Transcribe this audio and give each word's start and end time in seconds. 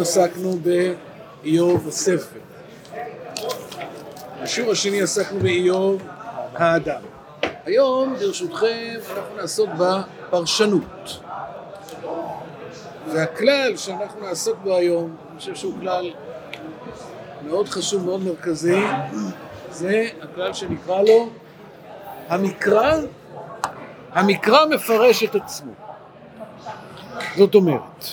עסקנו 0.00 0.58
באיוב 1.42 1.88
הספר. 1.88 2.38
בשיעור 4.42 4.72
השני 4.72 5.02
עסקנו 5.02 5.40
באיוב 5.40 6.02
האדם. 6.54 7.00
היום, 7.64 8.14
ברשותכם, 8.14 8.94
אנחנו 9.16 9.36
נעסוק 9.36 9.70
בפרשנות. 9.78 11.20
והכלל 13.12 13.76
שאנחנו 13.76 14.20
נעסוק 14.20 14.56
בו 14.62 14.76
היום, 14.76 15.16
אני 15.30 15.38
חושב 15.38 15.54
שהוא 15.54 15.74
כלל 15.80 16.12
מאוד 17.46 17.68
חשוב, 17.68 18.04
מאוד 18.04 18.22
מרכזי, 18.24 18.82
זה 19.70 20.08
הכלל 20.22 20.52
שנקרא 20.52 21.02
לו 21.02 21.28
המקרא, 22.28 22.92
המקרא 24.12 24.66
מפרש 24.66 25.24
את 25.24 25.34
עצמו. 25.34 25.72
זאת 27.36 27.54
אומרת, 27.54 28.04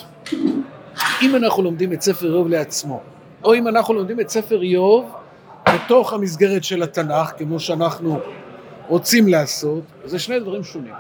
אם 1.23 1.35
אנחנו 1.35 1.63
לומדים 1.63 1.93
את 1.93 2.01
ספר 2.01 2.25
איוב 2.25 2.47
לעצמו, 2.47 3.01
או 3.43 3.53
אם 3.53 3.67
אנחנו 3.67 3.93
לומדים 3.93 4.19
את 4.19 4.29
ספר 4.29 4.61
איוב 4.61 5.11
בתוך 5.75 6.13
המסגרת 6.13 6.63
של 6.63 6.83
התנ"ך, 6.83 7.31
כמו 7.37 7.59
שאנחנו 7.59 8.19
רוצים 8.87 9.27
לעשות, 9.27 9.83
זה 10.05 10.19
שני 10.19 10.39
דברים 10.39 10.63
שונים. 10.63 10.93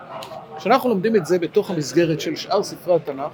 כשאנחנו 0.57 0.89
לומדים 0.89 1.15
את 1.15 1.25
זה 1.25 1.39
בתוך 1.39 1.69
המסגרת 1.69 2.21
של 2.21 2.35
שאר 2.35 2.63
ספרי 2.63 2.95
התנ"ך, 2.95 3.31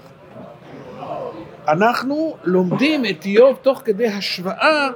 אנחנו 1.67 2.35
לומדים 2.43 3.05
את 3.05 3.25
איוב 3.25 3.57
תוך 3.61 3.81
כדי 3.85 4.07
השוואה 4.07 4.89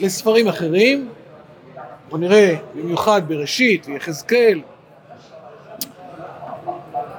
לספרים 0.00 0.48
אחרים, 0.48 1.08
בוא 2.08 2.18
נראה 2.18 2.54
במיוחד 2.74 3.22
בראשית 3.28 3.86
ויחזקאל. 3.86 4.60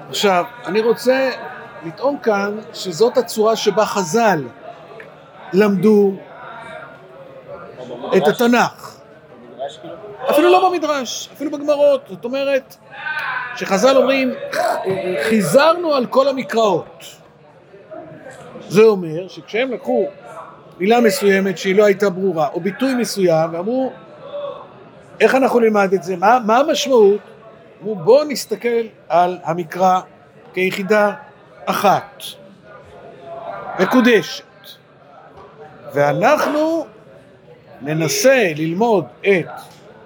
עכשיו, 0.10 0.44
אני 0.66 0.82
רוצה 0.82 1.32
לטעון 1.86 2.18
כאן 2.24 2.58
שזאת 2.74 3.18
הצורה 3.18 3.56
שבה 3.56 3.86
חז"ל 3.86 4.44
למדו 5.54 6.12
את 8.18 8.28
התנ"ך. 8.28 9.00
אפילו 10.30 10.52
לא 10.52 10.70
במדרש, 10.70 11.30
אפילו 11.34 11.52
בגמרות. 11.52 12.02
זאת 12.10 12.26
אומרת, 12.26 12.76
שחז"ל 13.56 13.98
אומרים, 13.98 14.34
חיזרנו 15.30 15.94
על 15.94 16.06
כל 16.06 16.28
המקראות. 16.28 17.06
זה 18.68 18.82
אומר 18.82 19.28
שכשהם 19.28 19.72
לקחו 19.72 20.06
מילה 20.80 21.02
מסוימת 21.02 21.58
שהיא 21.58 21.76
לא 21.76 21.86
הייתה 21.86 22.10
ברורה, 22.10 22.48
או 22.48 22.60
ביטוי 22.60 22.96
מסוים, 22.96 23.54
ואמרו, 23.54 23.92
איך 25.20 25.36
אנחנו 25.36 25.60
נלמד 25.60 25.94
את 25.94 26.04
זה? 26.04 26.18
מה, 26.18 26.38
מה 26.46 26.58
המשמעות? 26.58 27.22
אמרו, 27.82 27.96
בואו 27.96 28.24
נסתכל 28.24 28.82
על 29.10 29.38
המקרא 29.44 30.00
כיחידה 30.54 31.14
אחת, 31.66 32.24
מקודשת, 33.80 34.44
ואנחנו 35.94 36.86
ננסה 37.82 38.52
ללמוד 38.56 39.06
את 39.22 39.46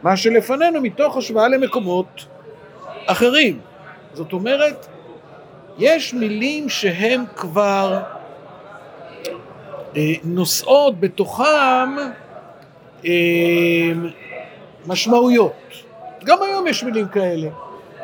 מה 0.04 0.18
שלפנינו 0.18 0.82
מתוך 0.82 1.18
השוואה 1.18 1.48
למקומות 1.48 2.26
אחרים. 3.06 3.60
זאת 4.14 4.34
אומרת, 4.34 4.88
יש 5.78 6.14
מילים 6.14 6.70
שהן 6.70 7.24
כבר 7.36 8.00
אה, 9.96 10.02
נושאות 10.24 11.00
בתוכם 11.00 11.96
אה, 13.06 13.12
משמעויות. 14.88 15.54
גם 16.24 16.38
היום 16.44 16.68
יש 16.68 16.84
מילים 16.84 17.08
כאלה. 17.08 17.50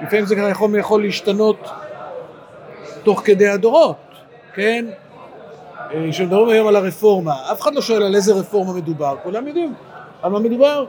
לפעמים 0.01 0.25
זה 0.25 0.35
יכול, 0.35 0.79
יכול 0.79 1.01
להשתנות 1.01 1.69
תוך 3.05 3.21
כדי 3.25 3.47
הדורות, 3.47 3.95
כן? 4.53 4.85
כשמדברים 6.11 6.49
היום 6.49 6.67
על 6.67 6.75
הרפורמה, 6.75 7.51
אף 7.51 7.61
אחד 7.61 7.75
לא 7.75 7.81
שואל 7.81 8.03
על 8.03 8.15
איזה 8.15 8.33
רפורמה 8.33 8.73
מדובר, 8.73 9.15
כולם 9.23 9.47
יודעים 9.47 9.73
על 10.21 10.31
מה 10.31 10.39
מדובר. 10.39 10.85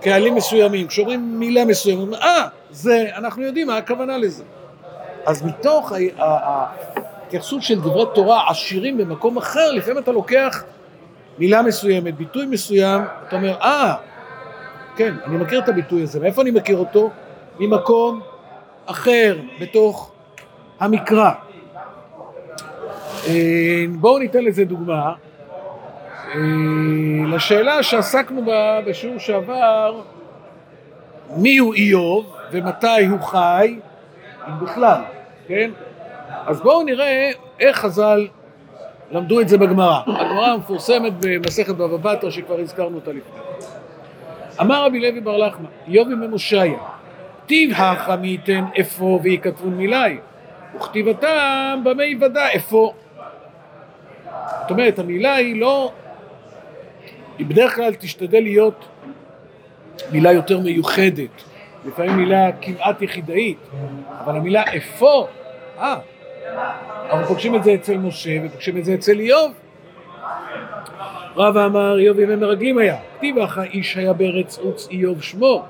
בקהלים 0.00 0.34
מסוימים, 0.34 0.86
כשאומרים 0.86 1.38
מילה 1.38 1.64
מסוימת, 1.64 2.14
אה, 2.14 2.48
זה, 2.70 3.04
אנחנו 3.16 3.42
יודעים 3.42 3.66
מה 3.66 3.76
הכוונה 3.76 4.18
לזה. 4.18 4.44
אז 5.26 5.42
מתוך 5.42 5.92
ההתייחסות 6.18 7.62
של 7.62 7.80
דברי 7.80 8.04
תורה 8.14 8.50
עשירים 8.50 8.98
במקום 8.98 9.36
אחר, 9.36 9.72
לפעמים 9.72 9.98
אתה 9.98 10.12
לוקח 10.12 10.64
מילה 11.38 11.62
מסוימת, 11.62 12.16
ביטוי 12.16 12.46
מסוים, 12.46 13.02
אתה 13.28 13.36
אומר, 13.36 13.54
אה, 13.60 13.94
כן, 14.96 15.14
אני 15.26 15.36
מכיר 15.36 15.58
את 15.58 15.68
הביטוי 15.68 16.02
הזה, 16.02 16.20
מאיפה 16.20 16.42
אני 16.42 16.50
מכיר 16.50 16.76
אותו? 16.76 17.10
ממקום 17.58 18.20
אחר 18.86 19.38
בתוך 19.60 20.12
המקרא. 20.80 21.30
בואו 23.88 24.18
ניתן 24.18 24.44
לזה 24.44 24.64
דוגמה. 24.64 25.12
לשאלה 27.26 27.82
שעסקנו 27.82 28.44
בה 28.44 28.80
בשיעור 28.86 29.18
שעבר, 29.18 30.00
מי 31.36 31.56
הוא 31.56 31.74
איוב 31.74 32.36
ומתי 32.52 33.06
הוא 33.10 33.20
חי, 33.20 33.78
אם 34.48 34.64
בכלל, 34.64 35.00
כן? 35.48 35.70
אז 36.46 36.60
בואו 36.60 36.82
נראה 36.82 37.30
איך 37.60 37.76
חז"ל 37.76 38.28
למדו 39.10 39.40
את 39.40 39.48
זה 39.48 39.58
בגמרא. 39.58 40.00
הגמרא 40.06 40.46
המפורסמת 40.46 41.12
במסכת 41.20 41.74
בבא 41.74 41.96
בתרא 42.14 42.30
שכבר 42.30 42.60
הזכרנו 42.60 42.96
אותה 42.96 43.10
לפני. 43.10 43.40
אמר 44.60 44.84
רבי 44.84 45.00
לוי 45.00 45.20
בר 45.20 45.36
לחמא, 45.36 45.68
איוב 45.88 46.08
ממושיה, 46.08 46.78
כתיב 47.46 47.72
הכא 47.72 48.16
מי 48.16 48.28
ייתן 48.28 48.64
אפוא 48.80 49.20
ויקטבון 49.22 49.74
מילי, 49.74 50.18
וכתיבתם 50.76 51.80
במה 51.84 52.04
יוודע 52.04 52.46
אפוא. 52.56 52.92
זאת 54.60 54.70
אומרת, 54.70 54.98
המילה 54.98 55.34
היא 55.34 55.60
לא... 55.60 55.92
היא 57.38 57.46
בדרך 57.46 57.74
כלל 57.74 57.94
תשתדל 57.94 58.40
להיות 58.40 58.84
מילה 60.12 60.32
יותר 60.32 60.60
מיוחדת, 60.60 61.42
לפעמים 61.86 62.16
מילה 62.16 62.50
כמעט 62.60 63.02
יחידאית, 63.02 63.58
אבל 64.24 64.36
המילה 64.36 64.62
אפוא, 64.76 65.26
אה, 65.78 65.98
אנחנו 67.10 67.26
פוגשים 67.26 67.54
את 67.54 67.64
זה 67.64 67.74
אצל 67.74 67.98
משה 67.98 68.30
ופוגשים 68.44 68.78
את 68.78 68.84
זה 68.84 68.94
אצל 68.94 69.18
איוב. 69.18 69.52
רבא 71.36 71.66
אמר 71.66 71.98
איוב 71.98 72.18
ימי 72.18 72.36
מרגלים 72.36 72.78
היה, 72.78 72.96
כתיב 73.16 73.38
אחא 73.38 73.62
איש 73.62 73.96
היה 73.96 74.12
בארץ 74.12 74.58
עוץ 74.58 74.88
איוב 74.90 75.22
שמו, 75.22 75.64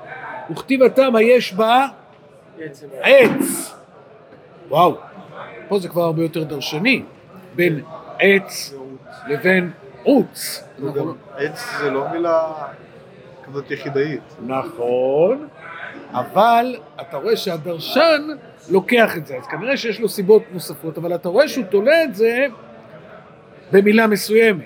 וכתיבתם 0.51 1.15
היש 1.15 1.53
בה 1.53 1.87
עץ. 3.01 3.73
וואו, 4.69 4.97
פה 5.67 5.79
זה 5.79 5.89
כבר 5.89 6.03
הרבה 6.03 6.21
יותר 6.23 6.43
דרשני, 6.43 7.03
בין 7.55 7.81
עץ 8.19 8.73
לבין 9.27 9.71
עוץ. 10.03 10.63
עץ 11.37 11.77
זה 11.79 11.89
לא 11.91 12.07
מילה 12.11 12.53
כזאת 13.43 13.71
יחידאית. 13.71 14.21
נכון, 14.45 15.47
אבל 16.11 16.75
אתה 17.01 17.17
רואה 17.17 17.37
שהדרשן 17.37 18.27
לוקח 18.69 19.17
את 19.17 19.27
זה, 19.27 19.37
אז 19.37 19.47
כנראה 19.47 19.77
שיש 19.77 19.99
לו 19.99 20.09
סיבות 20.09 20.43
נוספות, 20.51 20.97
אבל 20.97 21.15
אתה 21.15 21.29
רואה 21.29 21.47
שהוא 21.47 21.65
תולה 21.65 22.03
את 22.03 22.15
זה 22.15 22.45
במילה 23.71 24.07
מסוימת. 24.07 24.65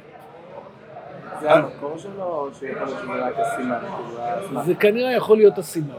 זה 1.41 1.49
המקור 1.91 1.97
שלו, 1.97 2.23
או 2.23 2.47
שיכול 2.59 2.87
להיות 2.87 2.99
שזה 2.99 3.25
רק 3.25 3.33
הסימן? 3.37 4.65
זה 4.65 4.75
כנראה 4.75 5.11
יכול 5.11 5.37
להיות 5.37 5.57
הסימן, 5.57 5.95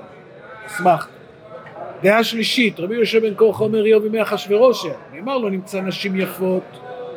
אשמח. 0.66 1.08
דעה 2.02 2.24
שלישית, 2.24 2.80
רבי 2.80 2.94
יושב 2.94 3.26
בן 3.26 3.34
כוח 3.36 3.60
אומר 3.60 3.84
איוב 3.84 4.04
ימי 4.06 4.22
אחשוורושה, 4.22 4.92
נאמר 5.12 5.38
לו 5.38 5.48
נמצא 5.48 5.80
נשים 5.80 6.20
יפות 6.20 6.62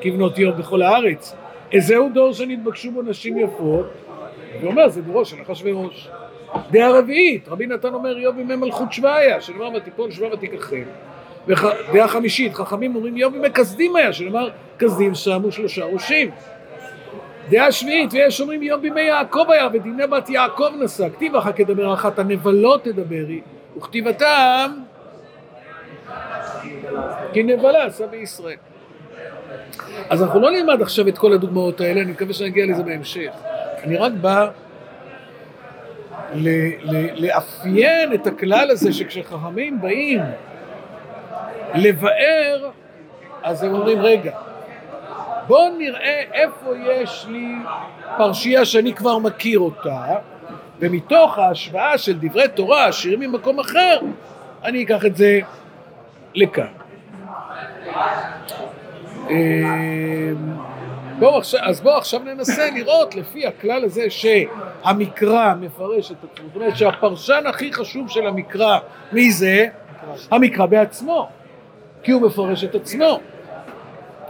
כבנות 0.02 0.38
איוב 0.38 0.56
בכל 0.58 0.82
הארץ. 0.82 1.36
איזהו 1.72 2.10
דור 2.14 2.34
שנתבקשו 2.34 2.92
בו 2.92 3.02
נשים 3.02 3.38
יפות? 3.38 3.86
הוא 4.62 4.72
אומר 4.72 4.90
זה 4.90 5.02
דורו 5.02 5.26
של 5.26 5.36
אחשוורוש. 5.42 6.10
דעה 6.72 7.00
רביעית, 7.00 7.48
רבי 7.48 7.68
נתן 7.68 7.94
אומר 7.94 8.18
איוב 8.18 8.40
ימי 8.40 8.56
מלכות 8.56 8.94
שבעיה, 8.94 9.42
שנאמר 9.42 9.70
ותיפול 9.78 10.12
שבעה 10.12 10.34
ותיקחם. 10.34 10.84
דעה 11.94 12.08
חמישית, 12.08 12.54
חכמים 12.54 12.96
אומרים 12.96 13.16
איוב 13.16 13.36
ימי 13.36 13.52
כסדים 13.52 13.96
היה, 13.96 14.14
שנאמר 14.14 14.50
כסדים 14.80 15.16
שמו 15.16 15.52
שלושה 15.52 15.86
ראשים. 15.86 16.32
דעה 17.50 17.72
שביעית, 17.72 18.14
ויש 18.14 18.42
אומרים 18.42 18.62
איוב 18.62 18.82
בימי 18.82 19.02
יעקב 19.02 19.46
היה, 19.50 19.68
ודיני 19.74 20.08
בת 20.08 20.30
יעקב 20.30 20.70
נשא, 20.84 21.10
כתיב 21.10 21.36
אחר 21.36 21.52
כדבר 21.52 21.94
אחת 21.94 22.20
הנבלות 22.20 22.84
תדברי, 22.84 23.42
וכתיבתם 23.78 24.72
כי 27.34 27.44
נבלה 27.44 27.86
עשה 27.86 28.08
בישראל. 28.08 28.56
אז 30.10 30.24
אנחנו 30.24 30.40
לא 30.40 30.52
נלמד 30.52 30.82
עכשיו 30.82 31.08
את 31.08 31.18
כל 31.18 31.34
הדוגמאות 31.34 31.82
האלה, 31.82 32.02
אני 32.02 32.12
מקווה 32.12 32.34
שנגיע 32.34 32.66
לזה 32.66 32.84
בהמשך. 32.84 33.32
אני 33.84 33.98
רק 33.98 34.12
בא 34.22 34.50
ל- 36.36 36.70
ל- 36.96 37.26
לאפיין 37.26 38.14
את 38.14 38.28
הכלל 38.28 38.68
הזה 38.72 38.94
שכשחכמים 38.94 39.82
באים 39.82 40.20
לבאר, 41.76 42.70
אז 43.44 43.64
הם 43.64 43.74
אומרים, 43.74 44.02
רגע, 44.02 44.32
בואו 45.48 45.78
נראה 45.78 46.24
איפה 46.34 46.74
יש 46.78 47.26
לי 47.30 47.56
פרשייה 48.18 48.66
שאני 48.66 48.94
כבר 48.94 49.18
מכיר 49.18 49.60
אותה, 49.60 50.06
ומתוך 50.80 51.38
ההשוואה 51.38 51.98
של 51.98 52.20
דברי 52.20 52.48
תורה 52.48 52.86
עשירים 52.86 53.20
ממקום 53.20 53.60
אחר, 53.60 54.00
אני 54.64 54.84
אקח 54.84 55.06
את 55.06 55.16
זה 55.16 55.40
לכאן. 56.36 56.68
אה, 59.30 60.32
בואו 61.20 61.38
עכשיו, 61.38 61.60
אז 61.64 61.82
בואו 61.82 61.98
עכשיו 61.98 62.20
ננסה 62.20 62.72
לראות 62.72 63.16
לפי 63.16 63.48
הכלל 63.48 63.84
הזה 63.86 64.10
שהמקרא 64.10 65.54
מפרש 65.54 66.12
את 66.12 66.18
עצמו, 66.24 66.48
זאת 66.48 66.56
אומרת 66.56 66.78
שהפרשן 66.78 67.44
הכי 67.46 67.74
חשוב 67.74 68.10
של 68.10 68.28
המקרא, 68.28 68.80
מי 69.12 69.32
זה? 69.32 69.68
המקרא 70.32 70.66
בעצמו, 70.66 71.30
כי 72.04 72.12
הוא 72.12 72.22
מפרש 72.22 72.64
את 72.64 72.76
עצמו. 72.76 73.20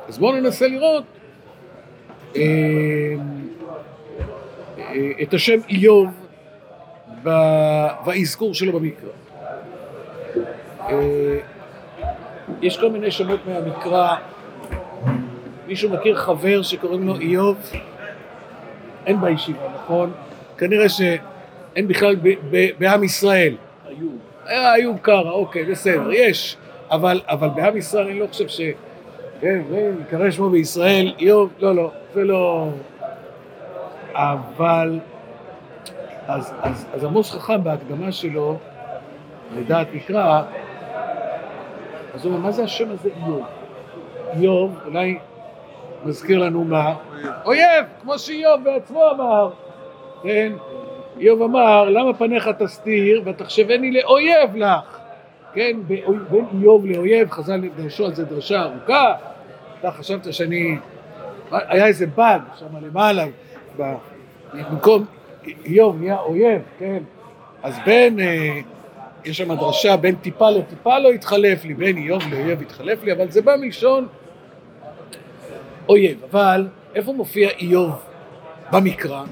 אז 0.07 0.17
בואו 0.17 0.35
ננסה 0.35 0.67
לראות 0.67 1.03
אה, 2.35 2.41
אה, 4.77 5.11
את 5.21 5.33
השם 5.33 5.59
איוב 5.69 6.07
באזכור 8.05 8.53
שלו 8.53 8.79
במקרא. 8.79 9.09
אה, 10.89 11.37
יש 12.61 12.79
כל 12.79 12.89
מיני 12.91 13.11
שמות 13.11 13.39
מהמקרא, 13.47 14.15
מישהו 15.67 15.89
מכיר 15.89 16.15
חבר 16.15 16.61
שקוראים 16.61 17.07
לו 17.07 17.19
איוב? 17.19 17.71
אין 19.05 19.21
בישיבה, 19.21 19.67
נכון? 19.75 20.11
כנראה 20.57 20.89
שאין 20.89 21.87
בכלל 21.87 22.15
ב- 22.15 22.33
ב- 22.51 22.69
בעם 22.79 23.03
ישראל. 23.03 23.55
איוב. 23.89 24.17
איוב 24.75 24.97
קרא, 25.01 25.31
אוקיי, 25.31 25.63
בסדר, 25.63 26.11
יש, 26.11 26.57
אבל, 26.91 27.21
אבל 27.27 27.47
בעם 27.49 27.77
ישראל 27.77 28.07
אני 28.07 28.19
לא 28.19 28.27
חושב 28.27 28.47
ש... 28.47 28.61
כן, 29.45 29.61
יקרא 30.01 30.31
שמו 30.31 30.49
בישראל, 30.49 31.13
איוב, 31.19 31.49
לא, 31.59 31.75
לא, 31.75 31.91
זה 32.13 32.23
לא... 32.23 32.67
אבל... 34.13 34.99
אז, 36.27 36.53
אז, 36.61 36.85
אז 36.93 37.03
עמוס 37.03 37.31
חכם 37.31 37.63
בהקדמה 37.63 38.11
שלו, 38.11 38.57
לדעת 39.57 39.87
מקרא, 39.93 40.43
אז 42.13 42.25
הוא 42.25 42.33
אומר, 42.33 42.43
מה 42.43 42.51
זה 42.51 42.63
השם 42.63 42.91
הזה 42.91 43.09
איוב? 43.25 43.43
איוב, 44.33 44.79
אולי 44.85 45.17
מזכיר 46.05 46.39
לנו 46.39 46.63
מה? 46.63 46.95
אויב, 47.45 47.85
כמו 48.01 48.19
שאיוב 48.19 48.63
בעצמו 48.63 49.11
אמר, 49.11 49.49
כן? 50.23 50.53
איוב 51.19 51.41
אמר, 51.41 51.89
למה 51.89 52.13
פניך 52.13 52.49
תסתיר 52.59 53.21
ותחשבני 53.25 53.91
לאויב 53.91 54.55
לך? 54.55 54.99
כן, 55.53 55.77
בין 55.87 56.45
איוב 56.61 56.85
לאויב, 56.85 57.31
חז"ל 57.31 57.61
דרשו 57.75 58.05
על 58.05 58.13
זה 58.13 58.25
דרשה 58.25 58.61
ארוכה, 58.61 59.13
אתה 59.87 59.93
חשבת 59.93 60.33
שאני... 60.33 60.77
היה 61.51 61.87
איזה 61.87 62.07
באג 62.07 62.41
שם 62.59 62.65
למעלה, 62.81 63.25
במקום 63.77 65.05
איוב 65.65 65.99
נהיה 65.99 66.19
אויב, 66.19 66.61
כן? 66.79 67.03
אז 67.63 67.75
בין, 67.85 68.19
אה, 68.19 68.59
יש 69.25 69.37
שם 69.37 69.55
דרשה, 69.55 69.97
בין 69.97 70.15
טיפה 70.15 70.49
לטיפה 70.49 70.99
לא 70.99 71.09
התחלף 71.09 71.65
לי, 71.65 71.73
בין 71.73 71.97
איוב 71.97 72.23
לאויב 72.31 72.61
התחלף 72.61 73.03
לי, 73.03 73.11
אבל 73.11 73.31
זה 73.31 73.41
בא 73.41 73.55
מלשון 73.55 74.07
אויב. 75.89 76.23
אבל 76.31 76.67
איפה 76.95 77.13
מופיע 77.13 77.49
איוב 77.49 78.01
במקרא? 78.71 79.23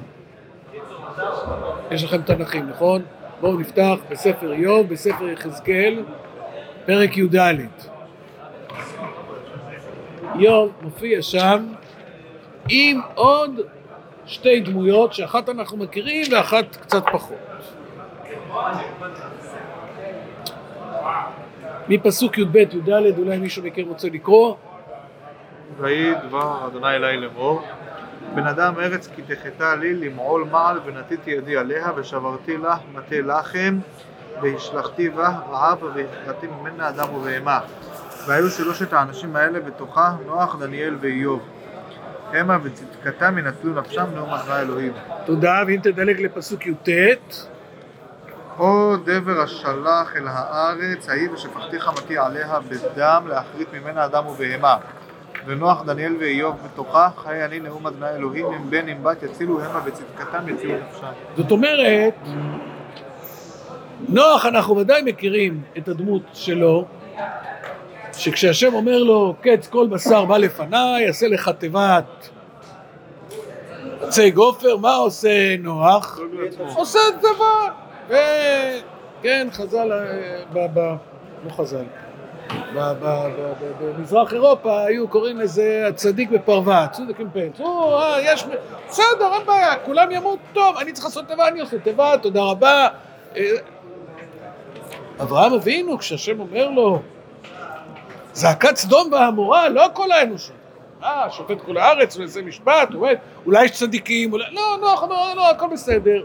יש 1.92 2.04
לכם 2.04 2.22
תנכים, 2.22 2.70
נכון? 2.70 3.02
בואו 3.42 3.60
נפתח 3.60 3.96
בספר 4.10 4.54
איוב, 4.54 4.88
בספר 4.90 5.28
יחזקאל, 5.28 6.04
פרק 6.86 7.18
י"ד. 7.18 7.93
איוב 10.40 10.72
מופיע 10.82 11.22
שם 11.22 11.66
עם 12.70 13.02
עוד 13.16 13.60
שתי 14.26 14.60
דמויות, 14.60 15.14
שאחת 15.14 15.50
אנחנו 15.50 15.78
מכירים 15.78 16.26
ואחת 16.32 16.76
קצת 16.76 17.04
פחות. 17.12 17.38
מפסוק 21.90 22.38
י"ב 22.38 22.56
י"ד, 22.56 23.18
אולי 23.18 23.38
מישהו 23.38 23.64
מכם 23.64 23.84
רוצה 23.88 24.08
לקרוא? 24.10 24.56
ויהי 25.78 26.14
דבר 26.28 26.68
אדוני 26.68 26.96
אלי 26.96 27.18
לאמור 27.18 27.62
בן 28.36 28.48
אדם 28.48 28.74
ארץ 28.80 29.10
כי 29.16 29.22
תחתה 29.22 29.76
לי 29.76 29.94
למעול 29.94 30.48
מעל 30.52 30.80
ונתתי 30.86 31.32
ידי 31.32 31.58
עליה 31.58 31.92
ושברתי 31.96 32.58
לה 32.58 32.78
מטה 32.94 33.22
לחם 33.22 33.80
והשלכתי 34.42 35.10
בה 35.10 35.30
רעב 35.50 35.84
והכרעתי 35.84 36.48
ממנה 36.48 36.90
אדם 36.90 37.14
ובהמה 37.16 37.60
והיו 38.28 38.50
שלושת 38.50 38.94
האנשים 38.94 39.36
האלה 39.36 39.60
בתוכה 39.60 40.16
נוח, 40.26 40.56
דניאל 40.60 40.96
ואיוב. 41.02 41.42
המה 42.34 42.58
וצדקתם 42.64 43.38
ינטלו 43.38 43.74
נפשם 43.74 44.06
נאום 44.16 44.30
אדוני 44.30 44.60
אלוהים 44.60 44.94
תודה, 45.26 45.64
ואם 45.68 45.80
תדלג 45.84 46.22
לפסוק 46.22 46.68
י"ט, 46.68 46.90
או 48.60 48.96
דבר 49.06 49.42
השלח 49.42 50.16
אל 50.16 50.28
הארץ 50.28 51.10
ההיא 51.10 51.30
ושפכתי 51.30 51.80
חמתי 51.80 52.18
עליה 52.18 52.60
בדם 52.60 53.24
להכרית 53.30 53.68
ממנה 53.74 54.06
אדם 54.06 54.28
ובהמה. 54.28 54.78
ונוח 55.46 55.84
דניאל 55.86 56.16
ואיוב 56.20 56.58
בתוכה 56.66 57.10
חי 57.18 57.46
אני 57.46 57.60
נאום 57.60 57.88
אדוני 57.88 58.10
אלוהים 58.10 58.46
אם 58.46 58.70
בן 58.70 58.88
אם 58.88 59.04
בת 59.04 59.24
יצילו 59.24 59.64
המה 59.64 59.80
בצדקתם 59.80 60.50
יצילו 60.50 60.74
נפשם. 60.90 61.08
זאת 61.38 61.52
אומרת, 61.52 62.14
נוח 64.10 64.46
אנחנו 64.46 64.78
ודאי 64.78 65.02
מכירים 65.02 65.62
את 65.78 65.88
הדמות 65.88 66.24
שלו, 66.34 66.86
שכשהשם 68.14 68.74
אומר 68.74 68.98
לו, 68.98 69.36
קץ 69.42 69.68
כל 69.68 69.88
בשר 69.88 70.26
בא 70.26 70.38
לפניי, 70.38 71.08
עשה 71.08 71.28
לך 71.28 71.52
תיבת 71.58 72.30
עצי 74.02 74.32
גופר, 74.32 74.78
מה 74.78 74.96
עושה 74.96 75.58
נוח? 75.58 76.20
עושה 76.76 77.00
תיבה, 77.22 77.70
וכן, 78.08 79.48
חז"ל, 79.52 79.92
אה. 79.92 80.98
לא 81.46 81.52
חז"ל, 81.52 81.84
במזרח 83.82 84.34
אירופה 84.34 84.86
היו 84.86 85.08
קוראים 85.08 85.40
לזה 85.40 85.86
הצדיק 85.88 86.30
בפרווה, 86.30 86.88
צודק 86.92 87.20
עם 87.20 87.28
או, 87.60 88.00
אה, 88.00 88.22
יש, 88.22 88.46
בסדר, 88.90 89.34
אין 89.34 89.46
בעיה, 89.46 89.76
כולם 89.76 90.12
ימות, 90.12 90.40
טוב, 90.54 90.78
אני 90.78 90.92
צריך 90.92 91.06
לעשות 91.06 91.28
תיבה, 91.28 91.48
אני 91.48 91.60
עושה 91.60 91.80
תיבה, 91.80 92.18
תודה 92.22 92.42
רבה. 92.42 92.88
אה, 93.36 93.52
אברהם 95.22 95.54
אבינו, 95.54 95.98
כשהשם 95.98 96.40
אומר 96.40 96.70
לו, 96.70 97.02
זעקת 98.34 98.76
סדום 98.76 99.14
ועמורה, 99.14 99.70
לא 99.70 99.88
כל 99.94 100.12
האנושות. 100.12 100.56
אה, 101.04 101.28
שופט 101.32 101.62
כל 101.62 101.78
הארץ 101.78 102.18
ועושה 102.18 102.42
משפט, 102.42 102.94
עובד, 102.94 103.16
אולי 103.46 103.66
יש 103.66 103.72
צדיקים, 103.72 104.34
אולי... 104.34 104.46
לא, 104.52 104.78
נוח 104.82 105.04
אומר, 105.04 105.34
לא, 105.34 105.50
הכל 105.50 105.68
בסדר. 105.74 106.24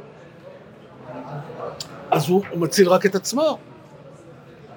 אז 2.11 2.29
הוא, 2.29 2.43
הוא 2.51 2.61
מציל 2.61 2.89
רק 2.89 3.07
את 3.07 3.15
עצמו. 3.15 3.59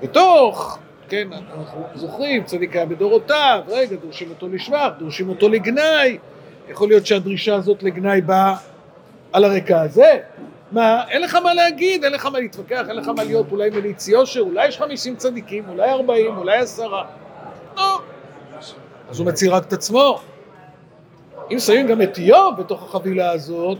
בתוך, 0.01 0.79
כן, 1.09 1.27
אנחנו 1.33 1.83
זוכרים, 1.95 2.43
צדיק 2.43 2.75
היה 2.75 2.85
בדורותיו, 2.85 3.61
רגע, 3.67 3.95
דורשים 3.95 4.29
אותו 4.29 4.47
לשבח, 4.47 4.89
דורשים 4.99 5.29
אותו 5.29 5.49
לגנאי. 5.49 6.17
יכול 6.69 6.87
להיות 6.87 7.05
שהדרישה 7.05 7.55
הזאת 7.55 7.83
לגנאי 7.83 8.21
באה 8.21 8.55
על 9.33 9.43
הרקע 9.43 9.81
הזה. 9.81 10.17
מה, 10.71 11.03
אין 11.09 11.21
לך 11.21 11.35
מה 11.35 11.53
להגיד, 11.53 12.03
אין 12.03 12.13
לך 12.13 12.25
מה 12.25 12.39
להתווכח, 12.39 12.81
אין 12.89 12.95
לך 12.95 13.07
מה 13.07 13.23
להיות 13.23 13.51
אולי 13.51 13.69
מליץ 13.69 14.07
יושר, 14.07 14.39
אולי 14.39 14.67
יש 14.67 14.77
50 14.77 15.15
צדיקים, 15.15 15.63
אולי 15.69 15.89
40, 15.89 16.37
אולי 16.37 16.57
עשרה. 16.57 17.05
לא. 17.77 18.01
אז 19.09 19.19
הוא 19.19 19.27
מציל 19.27 19.51
רק 19.53 19.65
את 19.67 19.73
עצמו. 19.73 20.19
אם 21.51 21.59
שמים 21.59 21.87
גם 21.87 22.01
את 22.01 22.17
איוב 22.17 22.59
בתוך 22.59 22.83
החבילה 22.83 23.31
הזאת, 23.31 23.77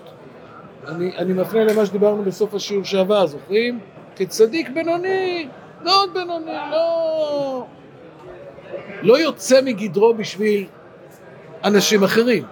אני, 0.88 1.18
אני 1.18 1.34
מפנה 1.34 1.64
למה 1.64 1.86
שדיברנו 1.86 2.24
בסוף 2.24 2.54
השיעור 2.54 2.84
שעבר, 2.84 3.26
זוכרים? 3.28 3.80
כצדיק 4.16 4.70
בינוני, 4.70 5.48
מאוד 5.84 6.14
בינוני, 6.14 6.52
לא... 6.72 7.66
לא 9.02 9.20
יוצא 9.20 9.62
מגדרו 9.62 10.14
בשביל 10.14 10.68
אנשים 11.64 12.04
אחרים. 12.04 12.44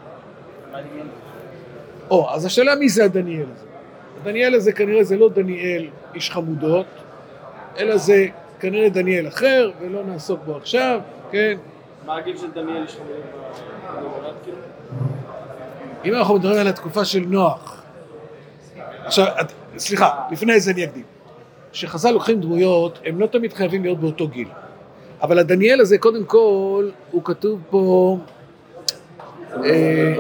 או, 2.10 2.29
אז 2.31 2.46
השאלה 2.46 2.75
מי 2.75 2.89
זה 2.89 3.05
הדניאל 3.05 3.46
הזה? 3.55 3.65
הדניאל 4.22 4.55
הזה 4.55 4.72
כנראה 4.72 5.03
זה 5.03 5.17
לא 5.17 5.29
דניאל 5.29 5.88
איש 6.15 6.31
חמודות, 6.31 6.86
אלא 7.77 7.98
זה 7.98 8.27
כנראה 8.60 8.89
דניאל 8.89 9.27
אחר, 9.27 9.72
ולא 9.79 10.03
נעסוק 10.03 10.39
בו 10.46 10.58
עכשיו, 10.58 11.00
כן? 11.31 11.57
מה 12.05 12.17
הגיל 12.17 12.38
של 12.38 12.51
דניאל 12.51 12.86
כאילו? 14.43 14.57
אם 16.05 16.15
אנחנו 16.15 16.36
מדברים 16.36 16.59
על 16.59 16.67
התקופה 16.67 17.05
של 17.05 17.19
נוח. 17.27 17.83
עכשיו, 19.05 19.25
סליחה, 19.77 20.09
לפני 20.31 20.59
זה 20.59 20.71
אני 20.71 20.86
אקדים. 20.86 21.03
כשחז"ל 21.71 22.12
לוקחים 22.12 22.41
דמויות, 22.41 23.00
הם 23.05 23.19
לא 23.19 23.27
תמיד 23.27 23.53
חייבים 23.53 23.83
להיות 23.83 24.00
באותו 24.00 24.27
גיל. 24.27 24.48
אבל 25.21 25.39
הדניאל 25.39 25.81
הזה, 25.81 25.98
קודם 25.98 26.25
כל, 26.25 26.89
הוא 27.12 27.24
כתוב 27.24 27.62
פה... 27.69 28.17
אה, 29.63 30.15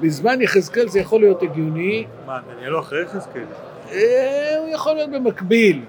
בזמן 0.00 0.42
יחזקאל 0.42 0.88
זה 0.88 1.00
יכול 1.00 1.20
להיות 1.20 1.42
הגיוני, 1.42 2.04
מה, 2.26 2.38
דניאל 2.54 2.72
הוא 2.72 2.80
אחרי 2.80 3.02
יחזקאל? 3.02 3.44
אה, 3.92 4.56
הוא 4.58 4.68
יכול 4.68 4.94
להיות 4.94 5.10
במקביל 5.10 5.84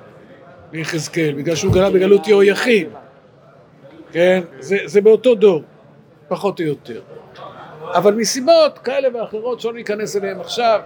ליחזקאל, 0.73 1.33
בגלל 1.37 1.55
שהוא 1.55 1.73
גלה 1.73 1.89
בגלות 1.89 2.27
יהויכין. 2.27 2.89
כן? 4.11 4.41
זה, 4.59 4.77
זה 4.85 5.01
באותו 5.01 5.35
דור, 5.35 5.63
פחות 6.27 6.59
או 6.59 6.65
יותר. 6.65 7.01
אבל 7.93 8.13
מסיבות 8.13 8.77
כאלה 8.77 9.07
ואחרות 9.13 9.59
שלא 9.59 9.73
ניכנס 9.73 10.15
אליהן 10.15 10.39
עכשיו, 10.39 10.79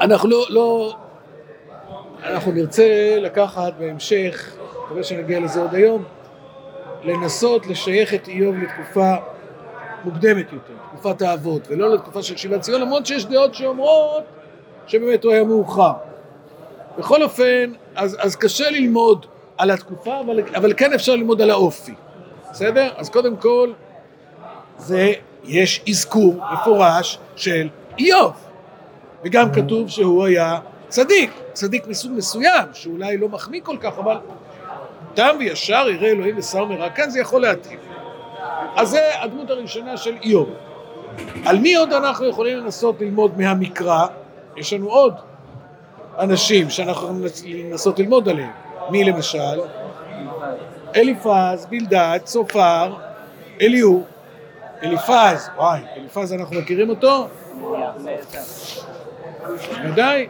אנחנו 0.00 0.28
לא, 0.28 0.46
לא... 0.48 0.96
אנחנו 2.22 2.52
נרצה 2.52 3.16
לקחת 3.18 3.72
בהמשך, 3.78 4.56
מקווה 4.84 5.02
שנגיע 5.02 5.40
לזה 5.40 5.60
עוד 5.60 5.74
היום, 5.74 6.04
לנסות 7.04 7.66
לשייך 7.66 8.14
את 8.14 8.28
איוב 8.28 8.56
לתקופה 8.56 9.14
מוקדמת 10.04 10.52
יותר, 10.52 10.72
תקופת 10.92 11.22
האבות, 11.22 11.62
ולא 11.68 11.94
לתקופה 11.94 12.22
של 12.22 12.36
שיבת 12.36 12.60
ציון, 12.60 12.80
למרות 12.80 13.06
שיש 13.06 13.24
דעות 13.24 13.54
שאומרות 13.54 14.24
שבאמת 14.86 15.24
הוא 15.24 15.32
היה 15.32 15.44
מאוחר. 15.44 15.92
בכל 16.98 17.22
אופן, 17.22 17.72
אז, 17.94 18.16
אז 18.20 18.36
קשה 18.36 18.70
ללמוד 18.70 19.26
על 19.58 19.70
התקופה, 19.70 20.20
אבל, 20.20 20.40
אבל 20.56 20.72
כן 20.76 20.92
אפשר 20.92 21.12
ללמוד 21.16 21.42
על 21.42 21.50
האופי, 21.50 21.94
בסדר? 22.50 22.90
אז 22.96 23.08
קודם 23.10 23.36
כל, 23.36 23.72
זה, 24.78 25.12
יש 25.44 25.82
אזכור 25.88 26.40
מפורש 26.52 27.18
של 27.36 27.68
איוב, 27.98 28.32
וגם 29.24 29.52
כתוב 29.52 29.88
שהוא 29.88 30.24
היה 30.24 30.58
צדיק, 30.88 31.30
צדיק 31.52 31.86
מסוג 31.86 32.12
מסוים, 32.12 32.64
שאולי 32.72 33.18
לא 33.18 33.28
מחמיא 33.28 33.60
כל 33.64 33.76
כך, 33.80 33.98
אבל 33.98 34.16
תם 35.14 35.36
וישר 35.38 35.86
יראה 35.88 36.08
אלוהים 36.08 36.38
ושר 36.38 36.64
מרע, 36.64 36.90
כן 36.90 37.10
זה 37.10 37.20
יכול 37.20 37.42
להתאים. 37.42 37.78
אז 38.76 38.88
זה 38.88 39.22
הדמות 39.22 39.50
הראשונה 39.50 39.96
של 39.96 40.16
איוב. 40.22 40.48
על 41.44 41.58
מי 41.58 41.74
עוד 41.74 41.92
אנחנו 41.92 42.26
יכולים 42.26 42.58
לנסות 42.58 43.00
ללמוד 43.00 43.38
מהמקרא? 43.38 44.06
יש 44.56 44.72
לנו 44.72 44.88
עוד 44.88 45.14
אנשים 46.18 46.70
שאנחנו 46.70 47.26
יכולים 47.26 47.70
לנסות 47.70 47.98
ללמוד 47.98 48.28
עליהם. 48.28 48.50
מי 48.90 49.04
למשל? 49.04 49.60
אליפז, 50.96 51.66
בלדד, 51.70 52.18
צופר, 52.24 52.94
אליהו. 53.60 54.04
אליפז, 54.82 55.50
וואי, 55.56 55.80
אליפז 55.96 56.32
אנחנו 56.32 56.56
מכירים 56.56 56.90
אותו? 56.90 57.28
ודאי, 59.84 60.28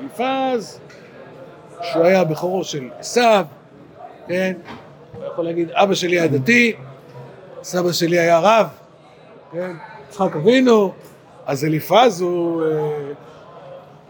אליפז, 0.00 0.80
שהוא 1.82 2.04
היה 2.04 2.24
בכורו 2.24 2.64
של 2.64 2.88
עשיו, 2.98 3.44
כן? 4.28 4.52
הוא 5.14 5.24
יכול 5.24 5.44
להגיד, 5.44 5.70
אבא 5.70 5.94
שלי 5.94 6.20
היה 6.20 6.28
דתי, 6.28 6.72
סבא 7.62 7.92
שלי 7.92 8.18
היה 8.18 8.38
רב, 8.38 8.66
כן? 9.52 9.72
יצחק 10.08 10.36
אבינו, 10.36 10.92
אז 11.46 11.64
אליפז 11.64 12.20
הוא... 12.20 12.62
אה, 12.62 13.12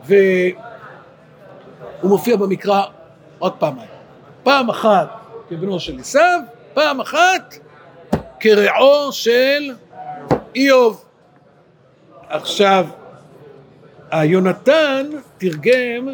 והוא 0.05 0.21
מופיע 2.03 2.37
במקרא 2.37 2.83
עוד 3.43 3.53
פעמיים. 3.53 3.89
פעם 4.43 4.71
אחת 4.71 5.09
כבנו 5.49 5.81
של 5.81 5.99
עשיו, 5.99 6.41
פעם 6.75 7.01
אחת 7.01 7.55
כרעו 8.41 9.13
של 9.13 9.71
איוב. 10.57 11.05
עכשיו, 12.29 12.87
היונתן 14.11 15.07
תרגם 15.39 16.09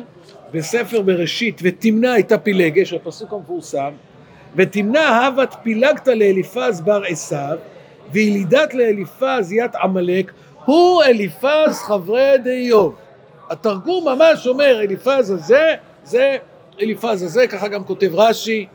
בספר 0.52 1.02
בראשית, 1.02 1.60
ותמנע 1.64 2.12
הייתה 2.12 2.38
פילגש, 2.38 2.92
הפסוק 2.92 3.32
המפורסם, 3.32 3.90
ותמנע 4.56 5.08
הבת 5.08 5.56
פילגת 5.62 6.08
לאליפז 6.08 6.80
בר 6.80 7.02
עשיו, 7.08 7.58
וילידת 8.12 8.74
לאליפז 8.74 9.52
ית 9.52 9.74
עמלק, 9.74 10.32
הוא 10.64 11.02
אליפז 11.02 11.78
חברי 11.86 12.38
דיוב. 12.42 12.94
התרגום 13.50 14.08
ממש 14.08 14.46
אומר 14.46 14.80
אליפז 14.80 15.30
הזה, 15.30 15.74
זה 16.04 16.36
אליפז 16.80 17.22
הזה, 17.22 17.46
ככה 17.46 17.68
גם 17.68 17.84
כותב 17.84 18.10
רש"י, 18.14 18.66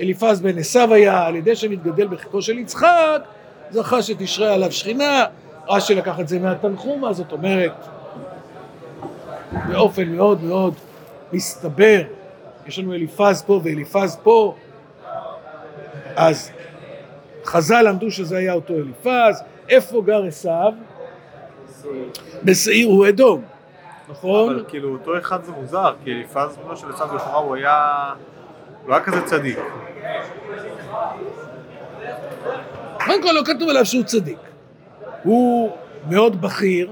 אליפז 0.00 0.40
בן 0.40 0.58
עשיו 0.58 0.94
היה, 0.94 1.26
על 1.26 1.36
ידי 1.36 1.56
שמתגדל 1.56 2.06
בחיקו 2.06 2.42
של 2.42 2.58
יצחק, 2.58 3.22
זכה 3.70 4.02
שתשרה 4.02 4.54
עליו 4.54 4.72
שכינה, 4.72 5.24
רש"י 5.68 5.94
לקח 5.94 6.20
את 6.20 6.28
זה 6.28 6.38
מהתנחומה, 6.38 7.12
זאת 7.12 7.32
אומרת, 7.32 7.72
באופן 9.68 10.08
מאוד 10.08 10.44
מאוד 10.44 10.74
מסתבר, 11.32 12.02
יש 12.66 12.78
לנו 12.78 12.94
אליפז 12.94 13.42
פה 13.42 13.60
ואליפז 13.64 14.16
פה, 14.22 14.54
אז 16.16 16.50
חז"ל 17.44 17.82
למדו 17.82 18.10
שזה 18.10 18.36
היה 18.36 18.52
אותו 18.52 18.74
אליפז, 18.74 19.42
איפה 19.68 20.02
גר 20.06 20.24
עשיו? 20.24 20.72
בשעיר 22.44 22.88
הוא 22.88 23.08
אדום, 23.08 23.42
נכון? 24.08 24.54
אבל 24.54 24.64
כאילו 24.68 24.92
אותו 24.92 25.18
אחד 25.18 25.44
זה 25.44 25.52
מוזר, 25.52 25.94
כי 26.04 26.12
אליפז 26.12 26.58
בנו 26.64 26.76
של 26.76 26.92
עשיו 26.92 27.16
לכאורה 27.16 27.38
הוא 27.38 27.56
היה... 27.56 28.14
הוא 28.84 28.94
היה 28.94 29.04
כזה 29.04 29.22
צדיק. 29.22 29.58
קודם 33.04 33.22
כל 33.22 33.32
לא 33.32 33.42
כתוב 33.44 33.68
עליו 33.68 33.86
שהוא 33.86 34.04
צדיק. 34.04 34.38
הוא 35.22 35.76
מאוד 36.08 36.40
בכיר, 36.40 36.90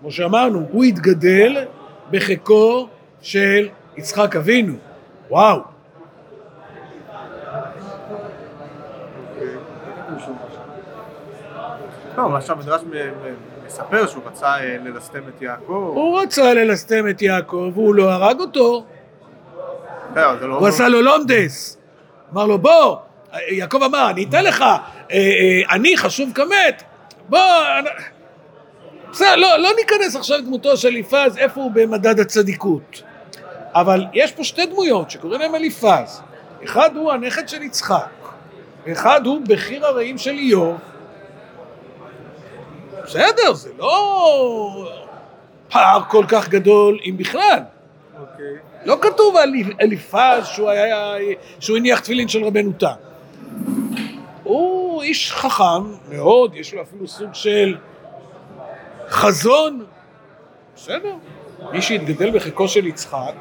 כמו 0.00 0.10
שאמרנו, 0.10 0.66
הוא 0.70 0.84
התגדל 0.84 1.64
בחיקו 2.10 2.88
של 3.22 3.68
יצחק 3.96 4.36
אבינו. 4.36 4.74
וואו. 5.30 5.60
לא, 12.16 12.30
מה 12.30 12.40
שהמדרש 12.40 12.82
מספר 13.68 14.06
שהוא 14.06 14.22
רצה 14.26 14.46
אה, 14.46 14.76
ללסטם 14.84 15.20
את 15.28 15.42
יעקב. 15.42 15.72
הוא 15.72 16.20
רצה 16.20 16.54
ללסטם 16.54 17.08
את 17.10 17.22
יעקב, 17.22 17.70
והוא 17.74 17.94
לא 17.94 18.12
הרג 18.12 18.40
אותו. 18.40 18.84
זה 20.14 20.46
לא... 20.46 20.54
הוא 20.58 20.68
עשה 20.68 20.88
לו 20.88 21.02
לונדס. 21.02 21.78
אמר 22.32 22.46
לו, 22.46 22.58
בוא, 22.58 22.96
יעקב 23.48 23.82
אמר, 23.82 24.10
אני 24.10 24.24
אתן 24.24 24.44
לך, 24.44 24.62
אה, 24.62 24.76
אה, 25.10 25.74
אני 25.74 25.96
חשוב 25.96 26.32
כמת, 26.34 26.82
בוא... 27.28 27.38
בסדר, 29.10 29.36
לא, 29.36 29.56
לא 29.56 29.70
ניכנס 29.76 30.16
עכשיו 30.16 30.38
לדמותו 30.38 30.76
של 30.76 30.88
אליפז, 30.88 31.38
איפה 31.38 31.60
הוא 31.60 31.70
במדד 31.74 32.20
הצדיקות. 32.20 33.02
אבל 33.74 34.04
יש 34.12 34.32
פה 34.32 34.44
שתי 34.44 34.66
דמויות 34.66 35.10
שקוראים 35.10 35.40
להם 35.40 35.54
אליפז. 35.54 36.22
אחד 36.64 36.96
הוא 36.96 37.12
הנכד 37.12 37.48
של 37.48 37.62
יצחק, 37.62 38.08
אחד 38.92 39.26
הוא 39.26 39.40
בכיר 39.48 39.86
הרעים 39.86 40.18
של 40.18 40.30
איוב. 40.30 40.78
בסדר, 43.08 43.54
זה 43.54 43.70
לא 43.78 44.92
פער 45.70 46.00
כל 46.08 46.24
כך 46.28 46.48
גדול, 46.48 46.98
אם 47.04 47.14
בכלל. 47.16 47.58
אוקיי. 48.20 48.54
לא 48.84 48.96
כתוב 49.00 49.36
על 49.36 49.52
אליפז 49.80 50.46
שהוא, 50.46 50.70
היה, 50.70 51.14
שהוא 51.60 51.76
הניח 51.76 52.00
תפילין 52.00 52.28
של 52.28 52.44
רבנו 52.44 52.72
תם. 52.72 52.86
הוא 54.42 55.02
איש 55.02 55.32
חכם 55.32 55.92
מאוד, 56.08 56.54
יש 56.54 56.74
לו 56.74 56.82
אפילו 56.82 57.08
סוג 57.08 57.28
של 57.32 57.76
חזון. 59.08 59.84
בסדר, 60.76 61.14
מי 61.72 61.82
שהתגדל 61.82 62.30
בחיקו 62.30 62.68
של 62.68 62.86
יצחק. 62.86 63.34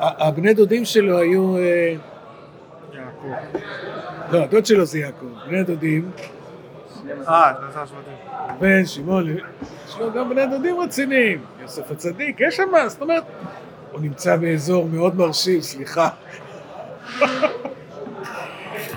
הבני 0.00 0.54
דודים 0.54 0.84
שלו 0.84 1.18
היו... 1.18 1.56
אה, 1.56 1.94
יעקב. 2.92 3.61
לא, 4.32 4.42
הדוד 4.42 4.66
שלו 4.66 4.84
זה 4.84 4.98
יעקב, 4.98 5.26
בני 5.46 5.62
דודים, 5.62 6.10
אה, 7.28 7.52
שבטים. 7.72 8.14
בן 8.60 8.86
שמעון, 8.86 9.36
יש 9.88 9.96
לו 9.98 10.12
גם 10.12 10.28
בני 10.28 10.46
דודים 10.46 10.80
רציניים, 10.80 11.44
יוסף 11.62 11.90
הצדיק, 11.90 12.40
יש 12.40 12.56
שם, 12.56 12.68
זאת 12.88 13.00
אומרת, 13.00 13.22
הוא 13.92 14.00
נמצא 14.00 14.36
באזור 14.36 14.88
מאוד 14.88 15.16
מרשים, 15.16 15.60
סליחה. 15.60 16.08